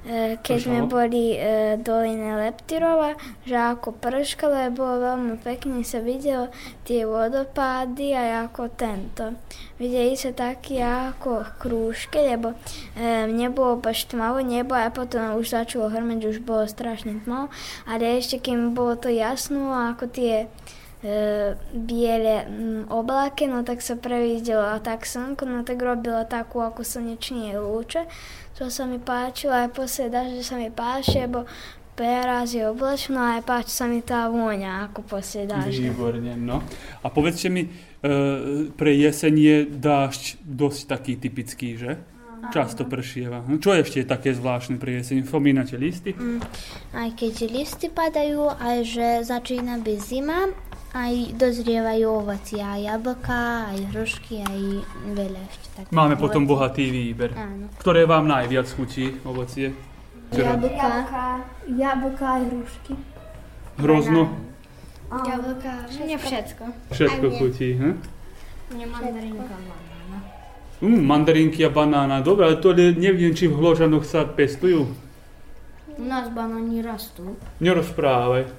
e, 0.05 0.37
keď 0.37 0.57
sme 0.61 0.79
boli 0.85 1.33
e, 1.33 1.75
doline 1.81 2.37
Leptirova, 2.37 3.17
že 3.43 3.57
ako 3.57 3.97
prškalo, 3.97 4.69
bolo 4.69 5.01
veľmi 5.01 5.35
pekne 5.41 5.81
sa 5.81 5.99
videlo 5.99 6.53
tie 6.85 7.03
vodopády 7.09 8.13
a 8.13 8.45
ako 8.45 8.69
tento. 8.77 9.33
Videli 9.81 10.13
sa 10.13 10.31
také 10.31 10.79
ako 10.79 11.43
krúžky, 11.57 12.21
lebo 12.21 12.53
e, 12.93 13.25
nebolo 13.27 13.81
baš 13.81 14.05
tmavo 14.05 14.39
nebo 14.45 14.77
a 14.77 14.93
potom 14.93 15.35
už 15.41 15.57
začalo 15.57 15.89
hrmeť, 15.89 16.29
už 16.29 16.39
bolo 16.45 16.69
strašne 16.69 17.17
tmavo, 17.25 17.49
ale 17.89 18.21
ešte 18.21 18.39
kým 18.39 18.77
bolo 18.77 18.95
to 18.95 19.09
jasno, 19.09 19.73
ako 19.73 20.05
tie 20.07 20.47
biele 21.75 22.47
m, 22.47 22.87
oblaky, 22.87 23.51
no 23.51 23.67
tak 23.67 23.83
sa 23.83 23.99
previdelo 23.99 24.79
tak 24.79 25.03
slnko, 25.03 25.43
no 25.43 25.59
tak 25.67 25.83
robilo 25.83 26.23
takú 26.23 26.63
ako 26.63 26.87
slnečné 26.87 27.59
lúče. 27.59 28.07
To 28.55 28.71
sa 28.71 28.87
mi 28.87 29.03
páčilo 29.03 29.51
aj 29.51 29.75
posle 29.75 30.07
že 30.07 30.43
sa 30.45 30.55
mi 30.55 30.71
páči, 30.71 31.27
lebo 31.27 31.43
Teraz 31.93 32.57
je 32.57 32.65
oblačno 32.65 33.21
a 33.21 33.37
páči 33.45 33.69
sa 33.69 33.85
mi 33.85 34.01
tá 34.01 34.25
vôňa 34.25 34.89
ako 34.89 35.05
posle 35.05 35.45
dažďa. 35.45 35.93
Výborne, 35.93 36.33
no. 36.41 36.65
A 37.05 37.07
povedzte 37.13 37.53
mi, 37.53 37.69
e, 37.69 38.73
pre 38.73 38.97
jeseň 38.97 39.33
je 39.37 39.57
dážď 39.69 40.41
dosť 40.41 40.79
taký 40.89 41.13
typický, 41.21 41.77
že? 41.77 42.01
Často 42.51 42.83
pršieva. 42.83 43.45
No, 43.47 43.61
čo 43.61 43.71
ešte 43.71 44.03
je 44.03 44.07
také 44.09 44.35
zvláštne 44.35 44.81
pri 44.81 44.99
jeseň? 44.99 45.23
Spomínate 45.23 45.79
listy? 45.79 46.11
Mm, 46.11 46.43
aj 46.91 47.09
keď 47.15 47.33
listy 47.47 47.87
padajú, 47.87 48.51
aj 48.51 48.77
že 48.83 49.07
začína 49.23 49.79
byť 49.79 49.99
zima 50.01 50.51
aj 50.93 51.33
dozrievajú 51.41 52.05
ovocia, 52.05 52.77
aj 52.77 52.81
jablka, 52.85 53.73
aj 53.73 53.79
hrušky, 53.91 54.45
aj 54.45 54.59
veľa 55.17 55.41
ešte 55.49 55.67
tak. 55.73 55.85
Máme 55.89 56.13
potom 56.21 56.45
bohatý 56.45 56.85
výber. 56.93 57.33
Áno. 57.33 57.65
Ktoré 57.81 58.05
vám 58.05 58.29
najviac 58.29 58.69
chutí 58.69 59.17
ovocie? 59.25 59.73
Jablka, 60.29 61.09
jablka 61.65 62.25
aj 62.37 62.43
hrušky. 62.45 62.93
Hrozno? 63.81 64.29
Jablka, 65.09 65.73
nie 66.05 66.17
všetko. 66.17 66.63
Všetko 66.93 67.25
chutí, 67.41 67.73
hm? 67.73 67.93
Mne 68.73 68.85
mandarinka 68.89 69.45
banána. 69.49 69.82
Mm, 70.83 70.99
mandarinky 71.07 71.63
a 71.63 71.71
banána, 71.71 72.19
dobre, 72.19 72.43
ale 72.43 72.59
to 72.59 72.75
neviem, 72.75 73.31
či 73.31 73.47
v 73.47 73.55
Hložanoch 73.55 74.03
sa 74.03 74.27
pestujú. 74.27 74.91
U 75.95 76.03
nás 76.03 76.27
banány 76.27 76.83
rastú. 76.83 77.39
Nerozprávaj. 77.63 78.51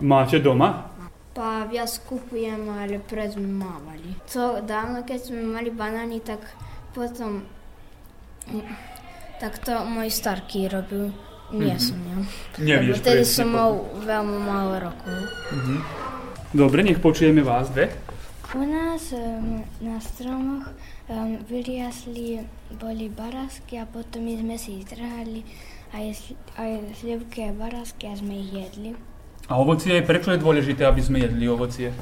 Máte 0.00 0.40
doma? 0.40 0.88
Pa 1.36 1.68
viac 1.68 1.92
kupujem, 2.08 2.72
ale 2.72 3.04
pred 3.04 3.36
sme 3.36 3.48
mávali. 3.60 4.16
To 4.32 4.64
dávno, 4.64 5.04
keď 5.04 5.20
sme 5.28 5.44
mali 5.44 5.68
banány, 5.68 6.24
tak 6.24 6.40
potom 6.96 7.44
tak 9.40 9.58
to 9.60 9.74
môj 9.84 10.08
starký 10.08 10.70
robil. 10.70 11.12
Nie 11.52 11.76
mm-hmm. 11.76 11.84
som 11.84 11.98
ja. 12.00 12.16
Nevieš 12.56 13.04
vtedy 13.04 13.24
som 13.28 13.52
mal 13.52 13.76
veľmi 14.00 14.38
málo 14.40 14.88
rokov. 14.88 15.16
Mm-hmm. 15.52 15.78
Dobre, 16.56 16.80
nech 16.80 17.00
počujeme 17.00 17.44
vás 17.44 17.68
dve. 17.68 17.92
U 18.52 18.64
nás 18.68 19.12
um, 19.12 19.64
na 19.80 19.96
stromoch 19.96 20.68
um, 21.08 21.40
vyriasli, 21.48 22.44
boli 22.76 23.08
barasky 23.08 23.80
a 23.80 23.88
potom 23.88 24.28
my 24.28 24.36
sme 24.36 24.56
si 24.60 24.84
ich 24.84 24.92
trhali 24.92 25.40
aj, 25.96 26.36
aj 26.60 26.70
slivky 27.00 27.48
a 27.48 27.56
barasky 27.56 28.12
a 28.12 28.14
sme 28.16 28.44
ich 28.44 28.52
jedli. 28.52 28.92
A 29.48 29.56
ovocie, 29.56 30.04
prečo 30.04 30.36
je 30.36 30.40
dôležité, 30.44 30.84
aby 30.84 31.00
sme 31.00 31.24
jedli 31.24 31.48
ovocie? 31.48 31.96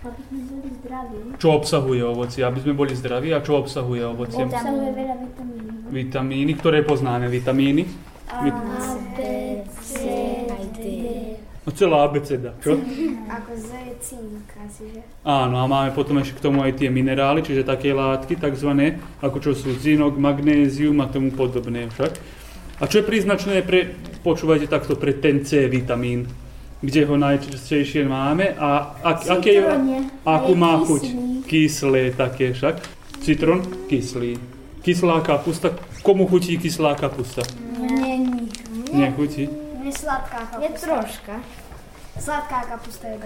Aby 0.00 0.20
sme 0.24 0.40
boli 0.48 0.68
zdraví. 0.80 1.16
Čo 1.36 1.48
obsahuje 1.60 2.00
ovocie? 2.00 2.40
Aby 2.48 2.58
sme 2.64 2.72
boli 2.72 2.96
zdraví 2.96 3.36
a 3.36 3.44
čo 3.44 3.60
obsahuje 3.60 4.00
ovocie? 4.00 4.48
Obsahuje 4.48 4.90
veľa 4.96 5.16
vitamíny. 5.20 5.68
Vitamíny, 5.92 6.52
ktoré 6.56 6.80
poznáme 6.80 7.28
vitamíny? 7.28 7.84
A, 8.32 8.40
Vit-. 8.40 8.79
A 11.70 11.78
celá 11.78 12.02
abeceda, 12.02 12.50
čo? 12.58 12.74
Ako 13.38 13.54
Z 13.54 13.70
je 13.78 13.94
cink 14.02 14.42
asi, 14.58 14.90
že? 14.90 15.06
Áno, 15.22 15.62
a 15.62 15.70
máme 15.70 15.94
potom 15.94 16.18
ešte 16.18 16.42
k 16.42 16.50
tomu 16.50 16.66
aj 16.66 16.82
tie 16.82 16.90
minerály, 16.90 17.46
čiže 17.46 17.62
také 17.62 17.94
látky 17.94 18.34
takzvané, 18.42 18.98
ako 19.22 19.38
čo 19.38 19.50
sú 19.54 19.78
zinok, 19.78 20.18
magnézium 20.18 20.98
a 20.98 21.06
tomu 21.06 21.30
podobné 21.30 21.86
však. 21.94 22.12
A 22.82 22.90
čo 22.90 22.98
je 22.98 23.06
príznačné 23.06 23.62
pre, 23.62 23.94
počúvajte 24.26 24.66
takto, 24.66 24.98
pre 24.98 25.14
ten 25.14 25.46
C 25.46 25.70
vitamín, 25.70 26.26
kde 26.82 27.06
ho 27.06 27.14
najčastejšie 27.14 28.08
máme 28.08 28.56
a 28.58 28.98
ak, 29.06 29.30
aké, 29.30 29.62
akú 30.26 30.52
má 30.58 30.74
chuť? 30.82 31.02
Kyslé 31.46 32.10
také 32.18 32.50
však. 32.50 32.82
Citrón? 33.22 33.62
Kyslý. 33.86 34.40
Kyslá 34.82 35.22
kapusta. 35.22 35.70
Komu 36.02 36.26
chutí 36.26 36.58
kyslá 36.58 36.98
kapusta? 36.98 37.46
Není. 37.78 38.48
Nechutí? 38.90 39.69
Mne 39.80 39.92
sladká 39.92 40.38
kapusta. 40.38 40.60
Je 40.60 40.70
troška. 40.78 41.34
Sladká 42.20 42.60
kapusta 42.68 43.08
je 43.08 43.18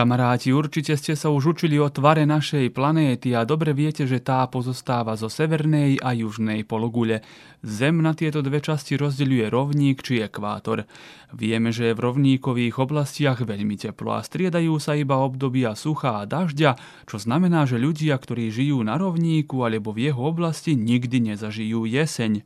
Kamaráti, 0.00 0.48
určite 0.48 0.96
ste 0.96 1.12
sa 1.12 1.28
už 1.28 1.52
učili 1.52 1.76
o 1.76 1.92
tvare 1.92 2.24
našej 2.24 2.72
planéty 2.72 3.36
a 3.36 3.44
dobre 3.44 3.76
viete, 3.76 4.08
že 4.08 4.24
tá 4.24 4.48
pozostáva 4.48 5.12
zo 5.12 5.28
severnej 5.28 6.00
a 6.00 6.16
južnej 6.16 6.64
pologule. 6.64 7.20
Zem 7.60 8.00
na 8.00 8.16
tieto 8.16 8.40
dve 8.40 8.64
časti 8.64 8.96
rozdeľuje 8.96 9.52
rovník 9.52 10.00
či 10.00 10.24
ekvátor. 10.24 10.88
Vieme, 11.36 11.68
že 11.68 11.92
je 11.92 11.96
v 12.00 12.00
rovníkových 12.00 12.80
oblastiach 12.80 13.44
veľmi 13.44 13.76
teplo 13.76 14.16
a 14.16 14.24
striedajú 14.24 14.80
sa 14.80 14.96
iba 14.96 15.20
obdobia 15.20 15.76
sucha 15.76 16.24
a 16.24 16.24
dažďa, 16.24 16.80
čo 17.04 17.20
znamená, 17.20 17.68
že 17.68 17.76
ľudia, 17.76 18.16
ktorí 18.16 18.48
žijú 18.48 18.80
na 18.80 18.96
rovníku 18.96 19.68
alebo 19.68 19.92
v 19.92 20.08
jeho 20.08 20.32
oblasti, 20.32 20.80
nikdy 20.80 21.36
nezažijú 21.36 21.84
jeseň. 21.84 22.40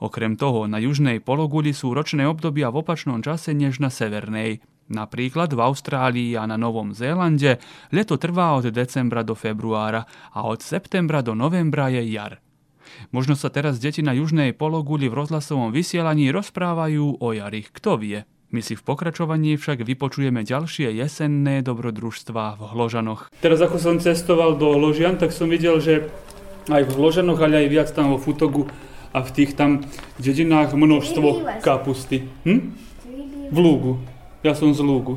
Okrem 0.00 0.40
toho, 0.40 0.64
na 0.64 0.80
južnej 0.80 1.20
pologuli 1.20 1.76
sú 1.76 1.92
ročné 1.92 2.24
obdobia 2.24 2.72
v 2.72 2.80
opačnom 2.80 3.20
čase 3.20 3.52
než 3.52 3.76
na 3.76 3.92
severnej. 3.92 4.64
Napríklad 4.84 5.56
v 5.56 5.60
Austrálii 5.64 6.36
a 6.36 6.44
na 6.44 6.60
Novom 6.60 6.92
Zélande 6.92 7.56
leto 7.88 8.20
trvá 8.20 8.52
od 8.52 8.68
decembra 8.68 9.24
do 9.24 9.32
februára 9.32 10.04
a 10.36 10.44
od 10.44 10.60
septembra 10.60 11.24
do 11.24 11.32
novembra 11.32 11.88
je 11.88 12.04
jar. 12.04 12.44
Možno 13.08 13.32
sa 13.32 13.48
teraz 13.48 13.80
deti 13.80 14.04
na 14.04 14.12
južnej 14.12 14.52
pologuli 14.52 15.08
v 15.08 15.24
rozhlasovom 15.24 15.72
vysielaní 15.72 16.28
rozprávajú 16.28 17.16
o 17.16 17.28
jari, 17.32 17.64
kto 17.64 17.96
vie. 17.96 18.28
My 18.54 18.62
si 18.62 18.78
v 18.78 18.86
pokračovaní 18.86 19.58
však 19.58 19.82
vypočujeme 19.82 20.46
ďalšie 20.46 20.92
jesenné 20.94 21.64
dobrodružstvá 21.64 22.54
v 22.54 22.62
Hložanoch. 22.76 23.32
Teraz 23.42 23.58
ako 23.64 23.82
som 23.82 23.96
cestoval 23.98 24.54
do 24.60 24.78
Hložian, 24.78 25.18
tak 25.18 25.34
som 25.34 25.50
videl, 25.50 25.82
že 25.82 26.06
aj 26.70 26.86
v 26.86 26.94
Hložanoch, 26.94 27.40
ale 27.40 27.66
aj 27.66 27.68
viac 27.72 27.88
tam 27.90 28.14
vo 28.14 28.18
Futogu 28.20 28.70
a 29.10 29.26
v 29.26 29.30
tých 29.34 29.58
tam 29.58 29.82
dedinách 30.22 30.76
množstvo 30.76 31.58
kapusty. 31.66 32.30
Hm? 32.46 32.78
V 33.50 33.58
Lúgu. 33.58 34.13
Ja 34.44 34.52
som 34.52 34.76
z 34.76 34.84
Lúgu. 34.84 35.16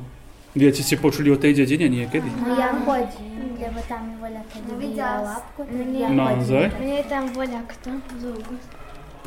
Viete, 0.55 0.79
ste 0.79 0.95
počuli 0.95 1.27
o 1.27 1.35
tej 1.35 1.51
dedine 1.51 1.91
niekedy? 1.91 2.31
No 2.31 2.55
ja 2.55 2.71
chodím, 2.71 3.59
lebo 3.59 3.83
tam 3.83 4.07
je 4.07 4.15
voľa, 4.23 4.41
videla 4.79 5.19
lapku, 5.19 5.67
tak 5.67 5.87
ja 5.91 6.07
Naozaj? 6.07 6.65
Mne 6.79 6.95
je 6.95 7.05
tam 7.11 7.23
voľa 7.35 7.61
kto 7.67 7.89
z 8.07 8.23
Lúgu. 8.23 8.55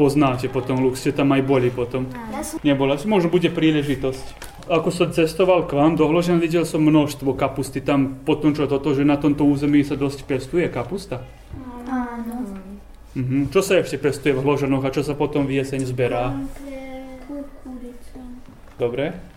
Poznáte 0.00 0.48
potom 0.48 0.80
Lúg, 0.80 0.96
ste 0.96 1.12
tam 1.12 1.28
aj 1.36 1.44
boli 1.44 1.68
potom. 1.68 2.08
Nebola, 2.64 2.96
možno 3.04 3.28
bude 3.28 3.52
príležitosť. 3.52 4.26
Ako 4.72 4.88
som 4.88 5.12
cestoval 5.12 5.68
k 5.68 5.76
vám 5.76 6.00
do 6.00 6.08
Hložan, 6.08 6.40
videl 6.40 6.64
som 6.64 6.80
množstvo 6.80 7.36
kapusty. 7.36 7.84
Tam 7.84 8.24
potom, 8.24 8.56
čo 8.56 8.64
toto, 8.64 8.96
že 8.96 9.04
na 9.04 9.20
tomto 9.20 9.44
území 9.44 9.84
sa 9.84 10.00
dosť 10.00 10.24
pestuje 10.24 10.64
kapusta. 10.72 11.28
Áno. 11.84 12.48
Mhm. 13.20 13.52
Čo 13.52 13.60
sa 13.60 13.76
ešte 13.76 14.00
pestuje 14.00 14.32
v 14.32 14.40
Hložanoch 14.48 14.80
a 14.80 14.88
čo 14.88 15.04
sa 15.04 15.12
potom 15.12 15.44
v 15.44 15.60
jeseň 15.60 15.84
zberá? 15.84 16.32
Kukurica, 17.28 18.24
Dobre? 18.80 19.29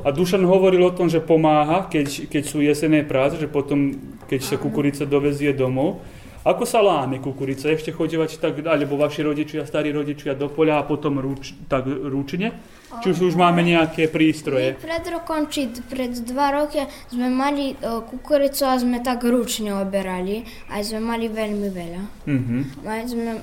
A 0.00 0.08
Dušan 0.10 0.44
hovoril 0.48 0.80
o 0.80 0.94
tom, 0.96 1.12
že 1.12 1.20
pomáha, 1.20 1.84
keď, 1.88 2.32
keď 2.32 2.42
sú 2.48 2.64
jesenné 2.64 3.04
práce, 3.04 3.36
že 3.36 3.50
potom, 3.50 3.92
keď 4.26 4.40
sa 4.40 4.56
kukurica 4.56 5.04
dovezie 5.04 5.52
domov. 5.52 6.00
Ako 6.40 6.64
sa 6.64 6.80
láme 6.80 7.20
kukurica? 7.20 7.68
Ešte 7.68 7.92
chodívať 7.92 8.40
tak, 8.40 8.64
alebo 8.64 8.96
vaši 8.96 9.20
rodičia, 9.20 9.68
starí 9.68 9.92
rodičia 9.92 10.32
do 10.32 10.48
poľa 10.48 10.80
a 10.80 10.88
potom 10.88 11.20
ruč, 11.20 11.52
tak 11.68 11.84
ručne? 11.84 12.56
Či 13.04 13.12
už, 13.12 13.18
už 13.28 13.34
máme 13.36 13.60
nejaké 13.60 14.08
My 14.08 14.12
prístroje? 14.12 14.80
pred 14.80 15.04
rokom, 15.12 15.52
či 15.52 15.68
pred 15.68 16.16
dva 16.24 16.56
roky 16.56 16.80
sme 17.12 17.28
mali 17.28 17.76
e, 17.76 18.02
kukuricu 18.08 18.64
a 18.64 18.80
sme 18.80 19.04
tak 19.04 19.20
ručne 19.20 19.76
oberali. 19.76 20.48
Aj 20.72 20.80
sme 20.80 21.04
mali 21.04 21.28
veľmi 21.28 21.68
veľa. 21.68 22.02
Mali 22.88 23.04
sme 23.04 23.36
e, 23.36 23.42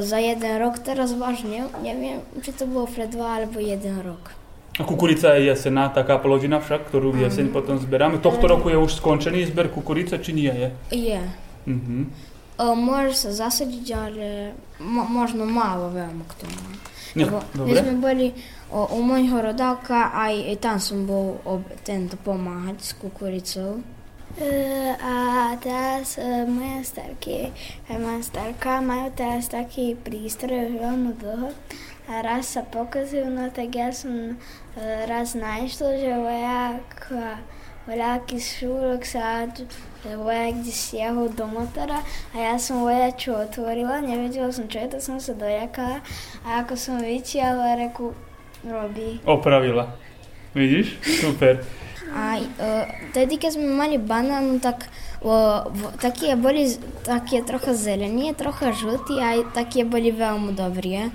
za 0.00 0.16
jeden 0.16 0.52
rok, 0.56 0.80
teraz 0.80 1.12
vážne, 1.12 1.68
neviem, 1.84 2.24
či 2.40 2.56
to 2.56 2.64
bolo 2.64 2.88
pred 2.88 3.12
dva 3.12 3.36
alebo 3.36 3.60
jeden 3.60 4.00
rok. 4.00 4.45
A 4.76 4.84
kukurica 4.84 5.32
je 5.40 5.48
jesená, 5.48 5.88
taká 5.88 6.20
plodina 6.20 6.60
však, 6.60 6.92
ktorú 6.92 7.16
v 7.16 7.24
jeseň 7.28 7.48
potom 7.48 7.80
zberáme. 7.80 8.20
Tohto 8.20 8.44
roku 8.44 8.68
je 8.68 8.76
už 8.76 9.00
skončený 9.00 9.48
zber 9.48 9.72
kukurice, 9.72 10.20
či 10.20 10.36
nie 10.36 10.52
je? 10.52 10.68
Je. 10.92 11.22
Mhm. 11.64 12.12
E, 12.60 12.64
Môže 12.76 13.16
sa 13.16 13.48
zasadiť, 13.48 13.86
ale 13.96 14.52
mo- 14.80 15.08
možno 15.08 15.48
málo 15.48 15.88
veľmi 15.96 16.24
k 16.28 16.32
tomu. 16.44 16.60
Ne, 17.16 17.24
Lebo 17.24 17.40
my 17.40 17.72
dobre. 17.72 17.80
sme 17.80 17.94
boli 17.96 18.26
o, 18.68 18.84
u 18.92 19.00
môjho 19.00 19.40
rodáka, 19.40 20.12
aj, 20.12 20.34
aj 20.52 20.56
tam 20.60 20.76
som 20.76 21.08
bol 21.08 21.40
ob, 21.48 21.64
tento 21.80 22.20
pomáhať 22.20 22.76
s 22.84 22.92
kukuricou. 23.00 23.80
E, 24.36 24.52
a 24.92 25.56
teraz 25.56 26.20
e, 26.20 26.44
moja 26.44 26.84
starky, 26.84 27.48
aj 27.88 27.96
moja 27.96 28.20
starka 28.20 28.84
majú 28.84 29.08
teraz 29.16 29.48
taký 29.48 29.96
prístroj 29.96 30.76
už 30.76 30.84
veľmi 30.84 31.12
dlho 31.16 31.48
a 32.06 32.12
raz 32.20 32.52
sa 32.52 32.62
pokazujú, 32.62 33.32
no 33.32 33.48
tak 33.48 33.72
ja 33.72 33.88
som 33.90 34.36
raz 35.08 35.32
našla, 35.32 35.90
že 35.96 36.12
vojak 36.12 36.88
a 37.16 37.40
voľaký 37.86 38.36
šúrok 38.36 39.06
sa 39.06 39.46
e, 39.46 39.64
vojak 40.18 40.60
kde 40.60 40.72
stiahol 40.74 41.30
do 41.32 41.46
motora 41.46 42.02
a 42.34 42.36
ja 42.36 42.54
som 42.58 42.82
vojaču 42.82 43.32
otvorila, 43.32 44.02
nevedela 44.02 44.50
som 44.50 44.66
čo 44.66 44.82
je, 44.82 44.92
to 44.92 44.98
som 44.98 45.16
sa 45.22 45.32
dojakala 45.38 46.02
a 46.42 46.66
ako 46.66 46.74
som 46.74 46.98
vytiahla, 46.98 47.78
reku 47.78 48.12
robí. 48.66 49.22
Opravila. 49.22 49.94
Vidíš? 50.52 50.98
Super. 51.24 51.62
A 52.10 52.38
e, 52.38 52.46
tedy, 53.14 53.38
keď 53.38 53.58
sme 53.58 53.70
mali 53.70 53.96
banán, 53.96 54.58
tak 54.58 54.90
o, 55.22 55.32
v, 55.70 55.80
také 56.02 56.34
boli 56.34 56.70
také 57.06 57.42
trocha 57.42 57.74
zelení, 57.74 58.34
trocha 58.34 58.74
žltí, 58.74 59.18
aj 59.18 59.56
také 59.56 59.86
boli 59.86 60.10
veľmi 60.10 60.54
dobré. 60.54 61.10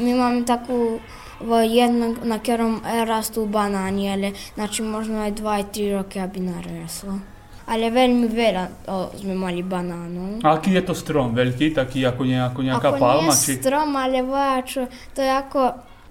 My 0.00 0.12
máme 0.16 0.48
takú 0.48 1.02
v 1.40 1.50
jednom, 1.68 2.16
na 2.24 2.40
ktorom 2.40 2.80
rastú 3.04 3.44
banány, 3.44 4.02
ale 4.08 4.28
na 4.56 4.66
čím 4.68 4.88
možno 4.88 5.20
aj 5.20 5.36
2-3 5.36 5.96
roky, 6.00 6.16
aby 6.20 6.38
naraslo. 6.40 7.20
ale 7.66 7.90
veľmi 7.90 8.30
veľa 8.30 8.64
o, 8.86 9.10
sme 9.18 9.34
mali 9.34 9.60
banánov. 9.66 10.38
A 10.46 10.54
aký 10.54 10.78
je 10.78 10.82
to 10.86 10.94
strom? 10.94 11.34
Veľký? 11.34 11.74
Taký 11.74 12.06
ako, 12.06 12.22
ne, 12.22 12.38
ako 12.46 12.60
nejaká 12.62 12.94
ako 12.94 13.02
palma? 13.02 13.34
nie 13.34 13.42
Či 13.42 13.58
strom, 13.58 13.90
ale 13.98 14.22
voľačo, 14.22 14.82
to 15.12 15.20
je 15.20 15.32
ako... 15.34 15.60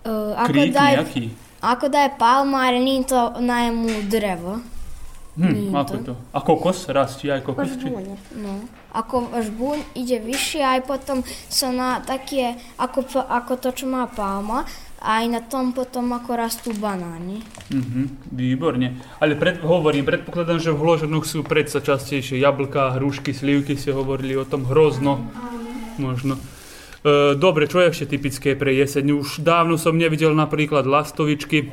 Uh, 0.06 0.36
ako 0.36 0.52
krík 0.52 0.76
daj, 0.76 0.94
nejaký? 1.00 1.24
ako 1.64 1.86
da 1.90 2.00
je 2.06 2.12
palma, 2.20 2.70
ale 2.70 2.78
nie 2.84 3.02
to 3.08 3.40
najmu 3.40 4.06
drevo. 4.12 4.62
Hm, 5.40 5.52
nie 5.52 5.72
ako 5.72 5.96
to. 5.96 6.04
to? 6.12 6.14
A 6.36 6.40
kokos? 6.44 6.80
Rastie 6.92 7.32
aj 7.32 7.42
kokos? 7.44 7.72
Či? 7.80 7.88
No. 8.36 8.68
Ako 8.96 9.28
žbún 9.44 9.84
ide 9.96 10.24
vyššie, 10.24 10.64
aj 10.64 10.82
potom 10.88 11.24
sa 11.52 11.72
na 11.72 12.00
také, 12.00 12.56
ako, 12.80 13.28
ako 13.28 13.54
to, 13.60 13.70
čo 13.76 13.86
má 13.88 14.08
palma, 14.08 14.64
aj 15.06 15.24
na 15.30 15.42
tom 15.46 15.70
potom 15.70 16.10
ako 16.18 16.34
rastú 16.34 16.74
banány. 16.74 17.46
Mhm, 17.70 18.34
výborne. 18.34 18.98
Ale 19.22 19.38
pred, 19.38 19.62
hovorím, 19.62 20.10
predpokladám, 20.10 20.58
že 20.58 20.74
v 20.74 20.82
Hložonoch 20.82 21.30
sú 21.30 21.46
predsa 21.46 21.78
častejšie 21.78 22.42
jablká, 22.42 22.98
hrušky, 22.98 23.30
slivky, 23.30 23.78
ste 23.78 23.94
hovorili 23.94 24.34
o 24.34 24.50
tom 24.50 24.66
hrozno. 24.66 25.22
Možno. 26.02 26.42
E, 27.06 27.38
dobre, 27.38 27.70
čo 27.70 27.86
je 27.86 27.94
ešte 27.94 28.18
typické 28.18 28.58
pre 28.58 28.74
jeseň? 28.74 29.14
Už 29.14 29.46
dávno 29.46 29.78
som 29.78 29.94
nevidel 29.94 30.34
napríklad 30.34 30.90
lastovičky 30.90 31.70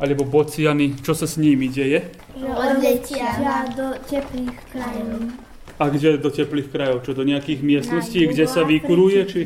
alebo 0.00 0.24
bociany. 0.24 0.96
Čo 1.04 1.12
sa 1.12 1.28
s 1.28 1.36
nimi 1.36 1.68
deje? 1.68 2.08
Odletia 2.40 3.68
do 3.76 3.92
teplých 4.08 4.56
krajín. 4.72 5.36
A 5.76 5.90
kde 5.90 6.16
do 6.16 6.30
teplých 6.32 6.70
krajov? 6.70 7.04
Čo 7.04 7.12
do 7.12 7.26
nejakých 7.26 7.60
miestností, 7.60 8.24
kde 8.30 8.46
sa 8.48 8.64
vykuruje? 8.64 9.20
Či 9.26 9.40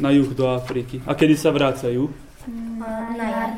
na 0.00 0.12
juh 0.12 0.28
do 0.32 0.48
Afriky? 0.48 1.00
A 1.04 1.12
kedy 1.18 1.34
sa 1.36 1.52
vracajú? 1.52 2.29
Na 2.80 3.26
jar. 3.28 3.50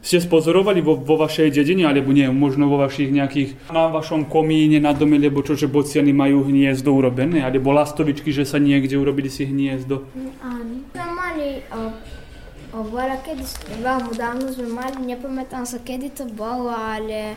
Ste 0.00 0.16
spozorovali 0.16 0.80
vo, 0.80 0.96
vo 0.96 1.20
vašej 1.20 1.60
dedine, 1.60 1.84
alebo 1.84 2.08
nie, 2.08 2.24
možno 2.32 2.72
vo 2.72 2.80
vašich 2.80 3.12
nejakých, 3.12 3.68
na 3.68 3.92
vašom 3.92 4.32
komíne, 4.32 4.80
na 4.80 4.96
dome, 4.96 5.20
lebo 5.20 5.44
čo, 5.44 5.52
že 5.52 5.68
bociany 5.68 6.16
majú 6.16 6.48
hniezdo 6.48 6.88
urobené, 6.88 7.44
alebo 7.44 7.68
lastovičky, 7.68 8.32
že 8.32 8.48
sa 8.48 8.56
niekde 8.56 8.96
urobili 8.96 9.28
si 9.28 9.44
hniezdo. 9.44 10.08
Áno. 10.40 10.80
Sme 10.96 11.06
mali, 11.12 11.48
o, 11.68 11.80
o, 12.72 12.78
veľa 12.88 13.20
kedy, 13.20 13.44
veľmi 13.84 14.12
dávno 14.16 14.48
sme 14.48 14.72
mali, 14.72 14.96
nepamätám 15.04 15.68
sa 15.68 15.76
kedy 15.84 16.16
to 16.16 16.24
bolo, 16.32 16.72
ale, 16.72 17.36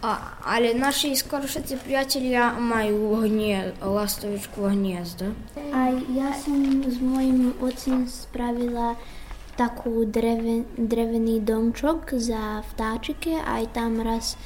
a, 0.00 0.40
ale 0.48 0.72
naši 0.72 1.12
skoro 1.12 1.44
všetci 1.44 1.84
priatelia 1.84 2.56
majú 2.56 3.20
hnie, 3.20 3.76
lastovičku 3.84 4.64
hniezdo. 4.64 5.36
Aj 5.76 5.92
ja 6.16 6.32
som 6.40 6.56
s 6.88 6.96
mojim 7.04 7.52
otcom 7.60 8.08
spravila 8.08 8.96
takú 9.58 10.06
dreve, 10.06 10.62
drevený 10.78 11.42
domčok 11.42 12.14
za 12.14 12.62
vtáčiky. 12.64 13.34
Aj 13.36 13.66
tam 13.74 13.98
raz 13.98 14.38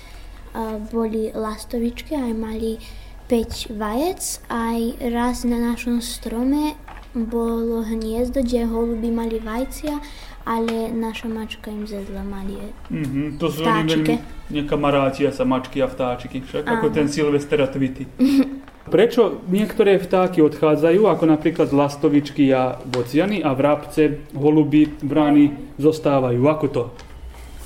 a, 0.50 0.80
boli 0.80 1.28
lastovičky, 1.28 2.16
aj 2.16 2.32
mali 2.32 2.80
5 3.28 3.76
vajec. 3.76 4.22
Aj 4.48 4.80
raz 5.04 5.44
na 5.44 5.60
našom 5.60 6.00
strome 6.00 6.74
bolo 7.12 7.84
hniezdo, 7.84 8.40
kde 8.40 8.64
holuby 8.64 9.12
mali 9.12 9.36
vajcia, 9.36 10.00
ale 10.42 10.88
naša 10.88 11.28
mačka 11.28 11.68
im 11.68 11.84
zjedla 11.84 12.24
malie. 12.24 12.72
Mhm, 12.88 13.36
to 13.36 13.52
sú 13.52 13.60
Vtáčike. 13.60 14.16
veľmi 14.16 14.64
nekamarátia 14.64 15.28
sa 15.28 15.44
mačky 15.44 15.80
a 15.80 15.88
vtáčiky, 15.88 16.40
však 16.40 16.64
ako 16.64 16.86
Áno. 16.88 16.96
ten 16.96 17.06
Silvester 17.06 17.60
a 17.60 17.68
Twity. 17.68 18.08
Prečo 18.82 19.46
niektoré 19.46 19.94
vtáky 20.02 20.42
odchádzajú, 20.42 21.06
ako 21.06 21.24
napríklad 21.30 21.70
lastovičky 21.70 22.50
a 22.50 22.82
bociany 22.82 23.38
a 23.38 23.54
vrabce, 23.54 24.26
holuby, 24.34 24.90
brány 24.98 25.74
zostávajú? 25.78 26.42
Ako 26.42 26.66
to? 26.66 26.82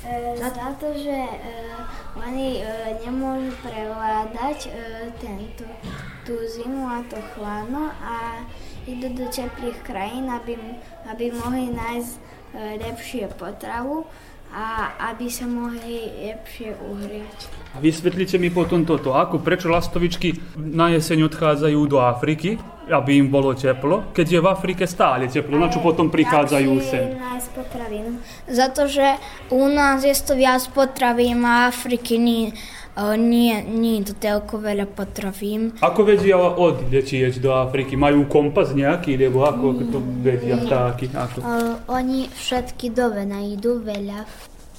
E, 0.05 0.37
za 0.37 0.53
to, 0.77 0.93
že 0.93 1.17
e, 1.17 1.35
oni 2.21 2.59
e, 2.59 2.63
nemôžu 3.05 3.53
prevládať 3.61 4.67
e, 4.67 4.71
tento, 5.21 5.65
tú 6.25 6.37
zimu 6.37 6.85
a 6.85 7.01
to 7.05 7.17
chladno 7.33 7.93
a 8.01 8.45
idú 8.87 9.11
do 9.13 9.25
teplých 9.29 9.79
krajín, 9.83 10.31
aby, 10.31 10.57
aby 11.11 11.33
mohli 11.33 11.71
nájsť 11.71 12.13
e, 12.13 12.19
lepšie 12.83 13.25
potravu 13.35 14.07
a 14.51 14.95
aby 15.11 15.27
sa 15.27 15.45
mohli 15.45 16.07
lepšie 16.31 16.75
uhrieť. 16.79 17.39
Vysvetlite 17.77 18.39
mi 18.41 18.49
potom 18.49 18.87
toto, 18.87 19.13
ako, 19.13 19.43
prečo 19.43 19.69
lastovičky 19.69 20.57
na 20.57 20.89
jeseň 20.95 21.27
odchádzajú 21.29 21.79
do 21.85 22.01
Afriky, 22.01 22.57
aby 22.87 23.19
im 23.19 23.27
bolo 23.27 23.51
teplo, 23.51 24.09
keď 24.15 24.27
je 24.27 24.39
v 24.39 24.47
Afrike 24.47 24.83
stále 24.87 25.27
teplo, 25.27 25.59
na 25.59 25.67
čo 25.67 25.83
potom 25.83 26.07
prichádzajú 26.07 26.71
sem? 26.79 27.19
Za 28.47 28.67
to, 28.71 28.87
že 28.87 29.19
u 29.51 29.67
nás 29.67 30.07
je 30.07 30.15
to 30.15 30.39
viac 30.39 30.63
potravín 30.71 31.43
a 31.43 31.67
Afriky 31.67 32.15
nie, 32.15 32.55
o, 32.97 33.13
nie, 33.13 33.53
nie 33.63 34.01
je 34.01 34.11
to 34.11 34.13
toľko 34.17 34.59
veľa 34.65 34.85
potravín. 34.89 35.77
Ako 35.79 36.01
vedia 36.01 36.35
odletieť 36.37 37.37
do 37.37 37.53
Afriky? 37.53 37.93
Majú 37.93 38.25
kompas 38.25 38.73
nejaký, 38.73 39.15
lebo 39.15 39.45
ako, 39.45 39.87
to 39.93 39.99
vedia 40.25 40.57
vtáky? 40.57 41.13
Ako? 41.13 41.37
Uh, 41.45 41.77
oni 41.87 42.25
všetky 42.33 42.89
do 42.91 43.13
vena 43.13 43.45
idú 43.45 43.77
veľa 43.79 44.25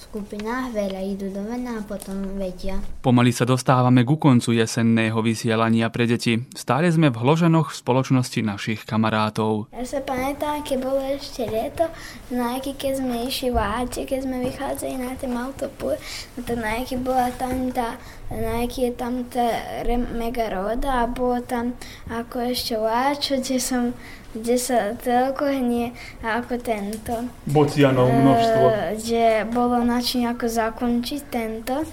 skupinách, 0.08 0.72
veľa 0.72 1.00
idú 1.04 1.28
do 1.28 1.44
vena 1.44 1.78
a 1.78 1.82
potom 1.84 2.40
vedia. 2.40 2.80
Pomaly 3.04 3.28
sa 3.28 3.44
dostávame 3.44 4.08
ku 4.08 4.16
koncu 4.16 4.56
jesenného 4.56 5.20
vysielania 5.20 5.92
pre 5.92 6.08
deti. 6.08 6.40
Stále 6.56 6.88
sme 6.88 7.12
v 7.12 7.20
Hloženoch 7.20 7.76
v 7.76 7.78
spoločnosti 7.84 8.40
našich 8.40 8.88
kamarátov. 8.88 9.68
Ja 9.76 9.84
sa 9.84 10.00
pamätám, 10.00 10.64
keď 10.64 10.78
bolo 10.80 11.04
ešte 11.04 11.44
leto, 11.44 11.92
na 12.32 12.56
aký 12.56 12.72
keď 12.72 13.04
sme 13.04 13.28
išli 13.28 13.52
v 13.52 13.60
Áte, 13.60 14.08
keď 14.08 14.24
sme 14.24 14.36
vychádzali 14.48 14.96
na 14.96 15.12
ten 15.12 15.32
autopur, 15.36 16.00
no 16.34 16.38
to 16.40 16.56
na 16.56 16.80
aký 16.80 16.96
bola 16.96 17.28
tam 17.36 17.68
tá, 17.68 18.00
na 18.32 18.64
aký 18.64 18.88
je 18.88 18.92
tam 18.96 19.28
tá 19.28 19.44
mega 20.16 20.48
roda 20.48 21.04
a 21.04 21.10
bolo 21.10 21.44
tam 21.44 21.76
ako 22.08 22.56
ešte 22.56 22.80
váčo, 22.80 23.44
kde 23.44 23.60
som, 23.60 23.92
kde 24.36 24.56
sa 24.60 24.92
toľko 24.92 25.44
hnie 25.48 25.96
ako 26.20 26.60
tento. 26.60 27.14
Bocianov 27.48 28.12
množstvo. 28.12 28.66
E, 28.68 28.76
Že 29.00 29.24
bolo 29.48 29.80
način 29.80 30.28
ako 30.28 30.44
zakončiť 30.44 31.20
tento. 31.32 31.88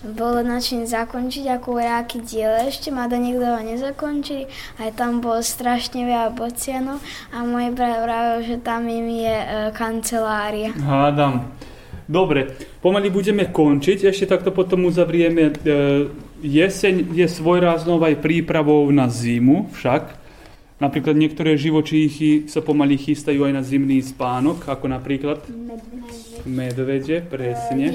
Bolo 0.00 0.40
način 0.40 0.88
zakončiť 0.88 1.60
ako 1.60 1.76
nejaký 1.76 2.24
diel 2.24 2.56
ešte, 2.64 2.88
ma 2.88 3.04
do 3.04 3.20
nikto 3.20 3.44
ho 3.44 3.60
nezakončili. 3.60 4.48
Aj 4.80 4.88
tam 4.96 5.20
bolo 5.20 5.44
strašne 5.44 6.08
veľa 6.08 6.32
bocianov 6.32 7.04
a 7.36 7.44
môj 7.44 7.76
brat 7.76 8.00
vravil, 8.00 8.38
že 8.48 8.56
tam 8.64 8.88
im 8.88 9.08
je 9.12 9.36
e, 9.36 9.46
kancelária. 9.76 10.72
Hádam. 10.72 11.52
Dobre, 12.10 12.58
pomaly 12.82 13.06
budeme 13.06 13.46
končiť, 13.54 14.08
ešte 14.08 14.26
takto 14.26 14.50
potom 14.50 14.88
uzavrieme. 14.88 15.52
E, 15.52 15.52
jeseň 16.42 17.12
je 17.12 17.26
svojráznou 17.28 18.00
aj 18.00 18.24
prípravou 18.24 18.88
na 18.88 19.06
zimu 19.06 19.68
však. 19.76 20.19
Napríklad 20.80 21.12
niektoré 21.12 21.60
živočíchy 21.60 22.48
sa 22.48 22.64
pomaly 22.64 22.96
chystajú 22.96 23.44
aj 23.44 23.52
na 23.52 23.60
zimný 23.60 24.00
spánok, 24.00 24.64
ako 24.64 24.88
napríklad 24.88 25.44
medvede, 26.48 27.20
presne. 27.20 27.92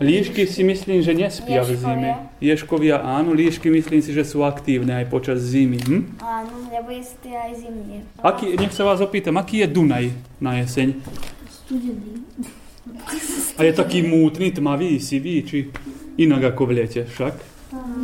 Líšky 0.00 0.48
si 0.48 0.64
myslím, 0.64 1.04
že 1.04 1.12
nespia 1.12 1.60
v 1.60 1.76
zime. 1.76 2.10
Ješkovia 2.40 3.04
áno, 3.04 3.36
líšky 3.36 3.68
myslím 3.68 4.00
si, 4.00 4.10
že 4.16 4.24
sú 4.24 4.42
aktívne 4.42 4.96
aj 4.98 5.06
počas 5.12 5.44
zimy. 5.44 5.78
Hm? 5.84 6.00
Áno, 6.18 6.72
lebo 6.72 6.88
je 6.88 7.04
to 7.20 7.28
aj 7.30 7.52
zimne. 7.60 8.00
Aký, 8.24 8.56
nech 8.56 8.72
sa 8.72 8.88
vás 8.88 9.04
opýtam, 9.04 9.36
aký 9.36 9.62
je 9.62 9.68
Dunaj 9.68 10.04
na 10.40 10.58
jeseň? 10.64 10.96
Studený. 11.46 12.24
A 13.54 13.60
je 13.62 13.72
taký 13.76 14.02
mútny, 14.02 14.50
tmavý, 14.50 14.98
sivý, 14.98 15.44
či 15.44 15.70
inak 16.18 16.56
ako 16.56 16.72
v 16.72 16.82
lete 16.82 17.04
však? 17.06 17.34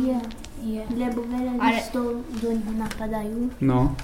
Je. 0.05 0.17
Je. 0.59 0.83
Lebo 0.91 1.23
veľa 1.23 1.57
Ale- 1.59 1.79
listov 1.79 2.23
do 2.43 2.49
neho 2.51 2.73
napadajú. 2.75 3.39
No. 3.63 3.95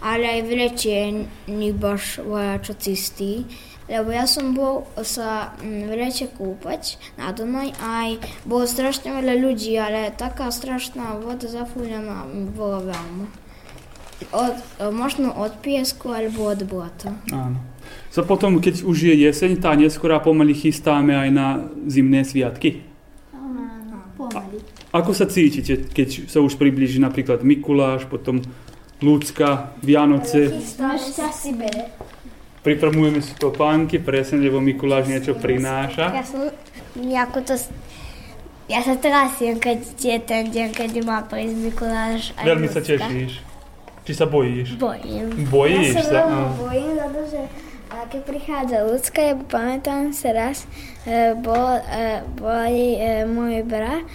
Ale 0.00 0.24
aj 0.24 0.40
v 0.48 0.52
lete 0.56 0.96
nebaš 1.44 2.24
čo 2.64 2.72
cistý. 2.78 3.44
Lebo 3.90 4.14
ja 4.14 4.22
som 4.22 4.54
bol 4.54 4.86
sa 5.02 5.58
mm, 5.58 5.90
v 5.90 5.92
lete 5.98 6.30
kúpať 6.30 6.94
na 7.18 7.34
Dunaj 7.34 7.74
aj 7.82 8.22
bolo 8.46 8.62
strašne 8.62 9.10
veľa 9.10 9.34
ľudí, 9.34 9.74
ale 9.74 10.14
taká 10.14 10.46
strašná 10.54 11.18
voda 11.18 11.50
zafúľaná 11.50 12.30
bola 12.54 12.86
veľmi. 12.86 13.26
Od, 14.30 14.56
možno 14.94 15.34
od 15.34 15.58
piesku 15.58 16.14
alebo 16.14 16.54
od 16.54 16.62
blata. 16.70 17.18
Áno. 17.34 17.58
So 18.14 18.22
potom, 18.22 18.62
keď 18.62 18.86
už 18.86 19.10
je 19.10 19.14
jeseň, 19.26 19.58
tá 19.58 19.74
neskorá 19.74 20.22
pomaly 20.22 20.54
chystáme 20.54 21.10
aj 21.14 21.30
na 21.34 21.48
zimné 21.90 22.22
sviatky. 22.22 22.89
Ako 24.90 25.14
sa 25.14 25.30
cítite, 25.30 25.86
keď 25.86 26.26
sa 26.26 26.42
už 26.42 26.58
priblíži 26.58 26.98
napríklad 26.98 27.46
Mikuláš, 27.46 28.10
potom 28.10 28.42
Ľudská, 29.00 29.80
Vianoce? 29.80 30.52
Sa 30.60 31.30
si 31.32 31.56
bere. 31.56 31.88
Pripravujeme 32.60 33.24
si 33.24 33.32
topánky, 33.40 33.96
presne, 33.96 34.44
lebo 34.44 34.60
Mikuláš 34.60 35.08
niečo 35.08 35.32
prináša. 35.32 36.12
Ja 36.12 36.24
som, 36.26 36.52
ako 37.00 37.38
to, 37.40 37.54
ja 38.68 38.84
sa 38.84 39.00
trasiem, 39.00 39.56
keď 39.56 39.78
je 39.96 40.16
ten 40.20 40.44
deň, 40.52 40.68
keď 40.76 40.90
má 41.00 41.24
prísť 41.24 41.56
Mikuláš. 41.56 42.20
Veľmi 42.44 42.68
sa 42.68 42.84
tešíš. 42.84 43.40
Či 44.04 44.12
sa 44.12 44.28
bojíš? 44.28 44.76
Bojím. 44.76 45.48
Bojíš 45.48 45.96
ja 45.96 46.02
sa 46.02 46.02
sa? 46.02 46.12
veľmi 46.26 46.46
bojím, 46.60 46.92
to, 46.98 47.22
že 47.30 47.40
A 47.90 48.06
keď 48.06 48.22
prichádza 48.22 48.86
ľudská, 48.86 49.20
ja 49.20 49.34
pamätám 49.34 50.14
sa 50.14 50.30
raz, 50.30 50.62
e, 51.02 51.34
bol, 51.34 51.82
e, 51.82 52.22
boli 52.38 52.94
e, 52.96 53.26
môj 53.26 53.66
brat, 53.66 54.06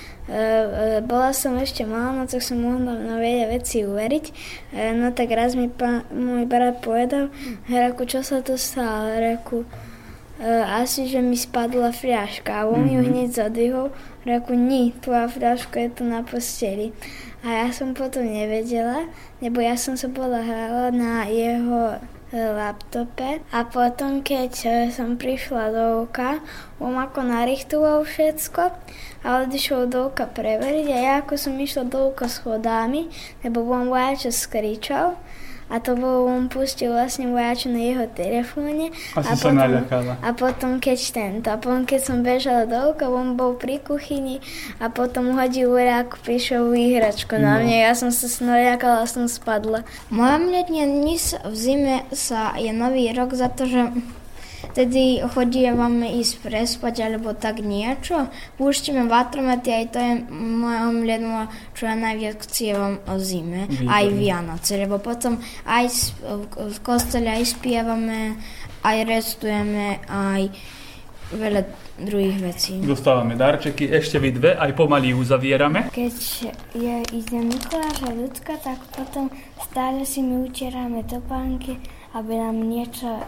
bola 1.06 1.30
som 1.38 1.54
ešte 1.62 1.86
malá, 1.86 2.10
no 2.18 2.26
tak 2.26 2.42
som 2.42 2.58
mohla 2.58 2.98
na 2.98 3.22
veľa 3.22 3.46
veci 3.54 3.86
uveriť. 3.86 4.26
No 4.98 5.14
tak 5.14 5.30
raz 5.30 5.54
mi 5.54 5.70
pa, 5.70 6.02
môj 6.10 6.50
brat 6.50 6.82
povedal, 6.82 7.30
Heraku, 7.70 8.10
čo 8.10 8.26
sa 8.26 8.42
to 8.42 8.58
stalo? 8.58 9.14
E, 10.36 10.64
asi, 10.68 11.08
že 11.08 11.24
mi 11.24 11.40
spadla 11.40 11.96
fľaška 11.96 12.52
a 12.52 12.68
on 12.68 12.92
ju 12.92 13.00
hneď 13.00 13.32
zadvihol. 13.32 13.96
Reku, 14.28 14.52
ni, 14.52 14.92
tvoja 15.00 15.32
fľaška 15.32 15.80
je 15.80 15.90
tu 15.96 16.04
na 16.04 16.28
posteli. 16.28 16.92
A 17.40 17.64
ja 17.64 17.68
som 17.72 17.96
potom 17.96 18.28
nevedela, 18.28 19.08
lebo 19.40 19.64
ja 19.64 19.80
som 19.80 19.96
sa 19.96 20.12
bola 20.12 20.44
hrala 20.44 20.92
na 20.92 21.24
jeho 21.32 22.02
laptope. 22.34 23.46
A 23.54 23.60
potom, 23.70 24.26
keď 24.26 24.52
e, 24.66 24.70
som 24.90 25.20
prišla 25.20 25.70
do 25.70 25.86
oka, 26.08 26.42
on 26.82 26.98
ako 26.98 27.22
narichtoval 27.22 28.02
všetko 28.06 28.74
a 29.26 29.28
odišiel 29.46 29.86
do 29.90 30.10
oka 30.10 30.26
preveriť 30.26 30.88
a 30.90 30.98
ja 30.98 31.14
ako 31.22 31.38
som 31.38 31.54
išla 31.58 31.86
do 31.86 32.10
oka 32.10 32.26
schodami, 32.26 33.10
lebo 33.46 33.62
on 33.70 33.94
vojačo 33.94 34.34
skričal, 34.34 35.18
a 35.70 35.82
to 35.82 35.98
bolo, 35.98 36.30
on 36.30 36.46
pustil 36.46 36.94
vlastne 36.94 37.34
vojaču 37.34 37.74
na 37.74 37.82
jeho 37.82 38.06
telefóne. 38.12 38.94
Asi 39.18 39.30
a 39.30 39.34
sa 39.34 39.50
potom, 39.50 39.58
naľakala. 39.58 40.14
A 40.22 40.30
potom 40.34 40.72
keď 40.78 41.00
tento, 41.10 41.48
a 41.50 41.58
potom 41.58 41.84
keď 41.90 42.00
som 42.02 42.18
bežala 42.22 42.70
do 42.70 42.94
oka, 42.94 43.10
on 43.10 43.34
bol 43.34 43.58
pri 43.58 43.82
kuchyni 43.82 44.42
a 44.78 44.94
potom 44.94 45.34
hodil 45.34 45.74
ako 45.76 46.16
prišiel 46.22 46.70
výhračku 46.70 47.36
na 47.36 47.58
No. 47.58 47.66
mne. 47.66 47.88
Ja 47.88 47.94
som 47.98 48.14
sa 48.14 48.28
naľakala 48.44 49.04
a 49.04 49.10
som 49.10 49.26
spadla. 49.26 49.84
Moja 50.14 50.38
mľadňa 50.38 50.84
dnes 50.86 51.34
v 51.42 51.56
zime 51.56 51.96
sa 52.14 52.54
je 52.56 52.72
nový 52.72 53.10
rok 53.12 53.34
za 53.34 53.50
to, 53.50 53.66
že 53.66 53.92
Tedy 54.72 55.22
chodívame 55.30 56.18
ísť 56.18 56.42
prespať 56.42 57.06
alebo 57.06 57.36
tak 57.36 57.62
niečo. 57.62 58.32
Púštime 58.56 59.06
vatromety, 59.06 59.70
aj 59.70 59.86
to 59.92 60.00
je 60.00 60.14
moje 60.32 60.80
omledno, 60.90 61.52
čo 61.78 61.86
ja 61.86 61.96
najviac 62.00 62.42
chcievam 62.42 63.04
o 63.06 63.20
zime. 63.20 63.68
Výborné. 63.70 63.92
Aj 63.92 64.06
Vianoce, 64.10 64.72
lebo 64.80 64.98
potom 64.98 65.38
aj 65.68 66.16
v 66.56 66.78
kostele 66.82 67.30
aj 67.30 67.60
spievame, 67.60 68.40
aj 68.82 68.98
restujeme, 69.06 70.02
aj 70.08 70.50
veľa 71.34 71.62
druhých 71.98 72.38
vecí. 72.38 72.78
Dostávame 72.84 73.34
darčeky, 73.34 73.90
ešte 73.90 74.20
vy 74.20 74.30
dve, 74.36 74.52
aj 74.54 74.76
pomaly 74.76 75.16
uzavierame. 75.16 75.90
Keď 75.90 76.16
je, 76.76 76.96
ide 77.16 77.40
Mikuláš 77.40 77.98
a 78.06 78.12
ľudka, 78.12 78.60
tak 78.62 78.78
potom 78.94 79.32
stále 79.58 80.04
si 80.06 80.22
my 80.22 80.46
utierame 80.46 81.02
topánky, 81.08 81.80
aby 82.14 82.32
nám 82.36 82.62
niečo 82.62 83.24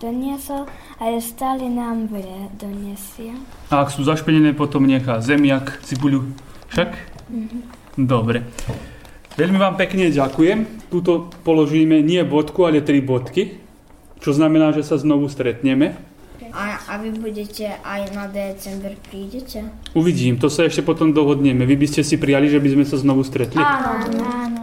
doniesol, 0.00 0.64
ale 0.96 1.20
stále 1.20 1.68
nám 1.68 2.08
veľa 2.08 2.56
donesie. 2.56 3.36
A 3.68 3.84
ak 3.84 3.92
sú 3.92 4.02
zašpenené, 4.02 4.56
potom 4.56 4.88
nechá 4.88 5.20
zemiak, 5.20 5.76
cibuľu. 5.84 6.24
Však? 6.72 6.96
Dobre. 8.00 8.48
Veľmi 9.36 9.60
vám 9.60 9.76
pekne 9.76 10.08
ďakujem. 10.08 10.88
Tuto 10.88 11.28
položíme 11.44 12.00
nie 12.00 12.24
bodku, 12.24 12.64
ale 12.64 12.80
tri 12.80 13.04
bodky. 13.04 13.60
Čo 14.20 14.36
znamená, 14.36 14.72
že 14.72 14.84
sa 14.84 14.96
znovu 14.96 15.28
stretneme. 15.28 15.96
A, 16.50 16.82
a 16.90 16.98
vy 16.98 17.14
budete 17.14 17.78
aj 17.78 18.10
na 18.10 18.26
december 18.26 18.98
prídete? 19.06 19.62
Uvidím, 19.94 20.34
to 20.34 20.50
sa 20.50 20.66
ešte 20.66 20.82
potom 20.82 21.14
dohodneme. 21.14 21.62
Vy 21.62 21.78
by 21.78 21.86
ste 21.86 22.02
si 22.02 22.18
prijali, 22.18 22.50
že 22.50 22.58
by 22.58 22.68
sme 22.74 22.84
sa 22.84 22.98
znovu 22.98 23.22
stretli? 23.22 23.62
Áno. 23.62 24.10
Áno. 24.18 24.62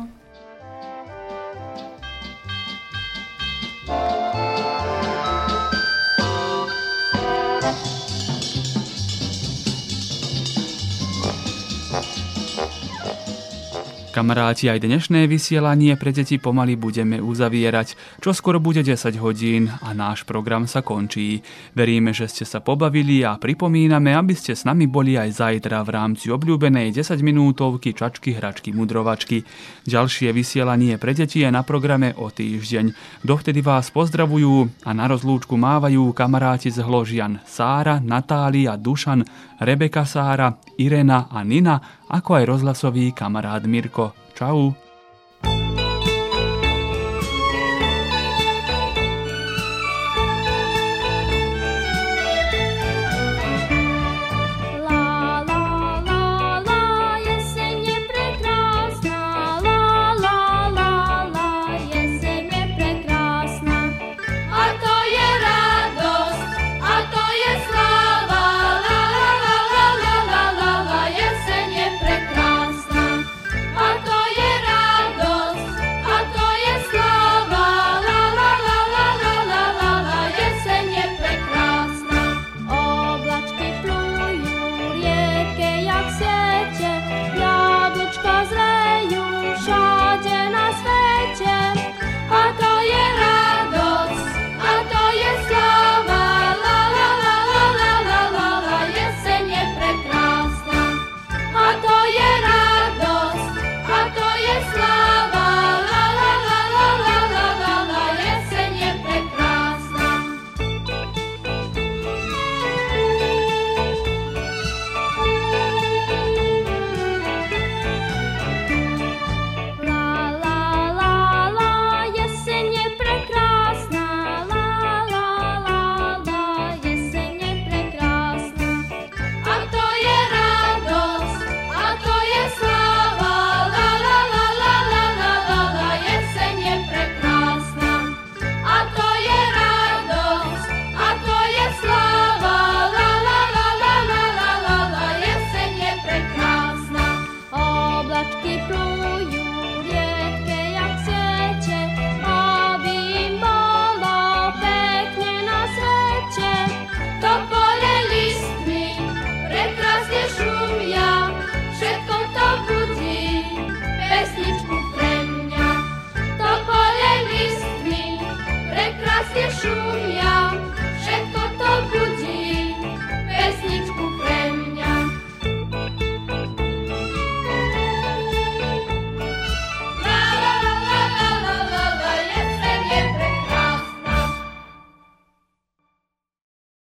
Kamaráti, 14.17 14.65
aj 14.65 14.81
dnešné 14.81 15.29
vysielanie 15.29 15.93
pre 15.93 16.09
deti 16.09 16.41
pomaly 16.41 16.73
budeme 16.73 17.21
uzavierať. 17.21 18.17
Čo 18.17 18.33
skoro 18.33 18.57
bude 18.57 18.81
10 18.81 19.13
hodín 19.21 19.69
a 19.69 19.93
náš 19.93 20.25
program 20.25 20.65
sa 20.65 20.81
končí. 20.81 21.45
Veríme, 21.77 22.17
že 22.17 22.25
ste 22.25 22.41
sa 22.41 22.57
pobavili 22.57 23.21
a 23.21 23.37
pripomíname, 23.37 24.17
aby 24.17 24.33
ste 24.33 24.57
s 24.57 24.65
nami 24.65 24.89
boli 24.89 25.21
aj 25.21 25.37
zajtra 25.37 25.85
v 25.85 25.93
rámci 25.93 26.33
obľúbenej 26.33 26.97
10 26.97 27.13
minútovky 27.21 27.93
čačky, 27.93 28.33
hračky, 28.33 28.73
mudrovačky. 28.73 29.45
Ďalšie 29.85 30.33
vysielanie 30.33 30.97
pre 30.97 31.13
deti 31.13 31.45
je 31.45 31.53
na 31.53 31.61
programe 31.61 32.17
o 32.17 32.33
týždeň. 32.33 33.21
Dovtedy 33.21 33.61
vás 33.61 33.93
pozdravujú 33.93 34.81
a 34.81 34.97
na 34.97 35.05
rozlúčku 35.13 35.53
mávajú 35.53 36.09
kamaráti 36.17 36.73
z 36.73 36.81
Hložian 36.81 37.45
Sára, 37.45 38.01
Natália, 38.01 38.81
Dušan, 38.81 39.21
Rebeka 39.61 40.09
Sára, 40.09 40.57
Irena 40.81 41.29
a 41.29 41.45
Nina, 41.45 41.96
ako 42.07 42.29
aj 42.39 42.43
rozhlasový 42.47 43.11
kamarát 43.11 43.63
Mirko. 43.67 44.15
Čau. 44.33 44.86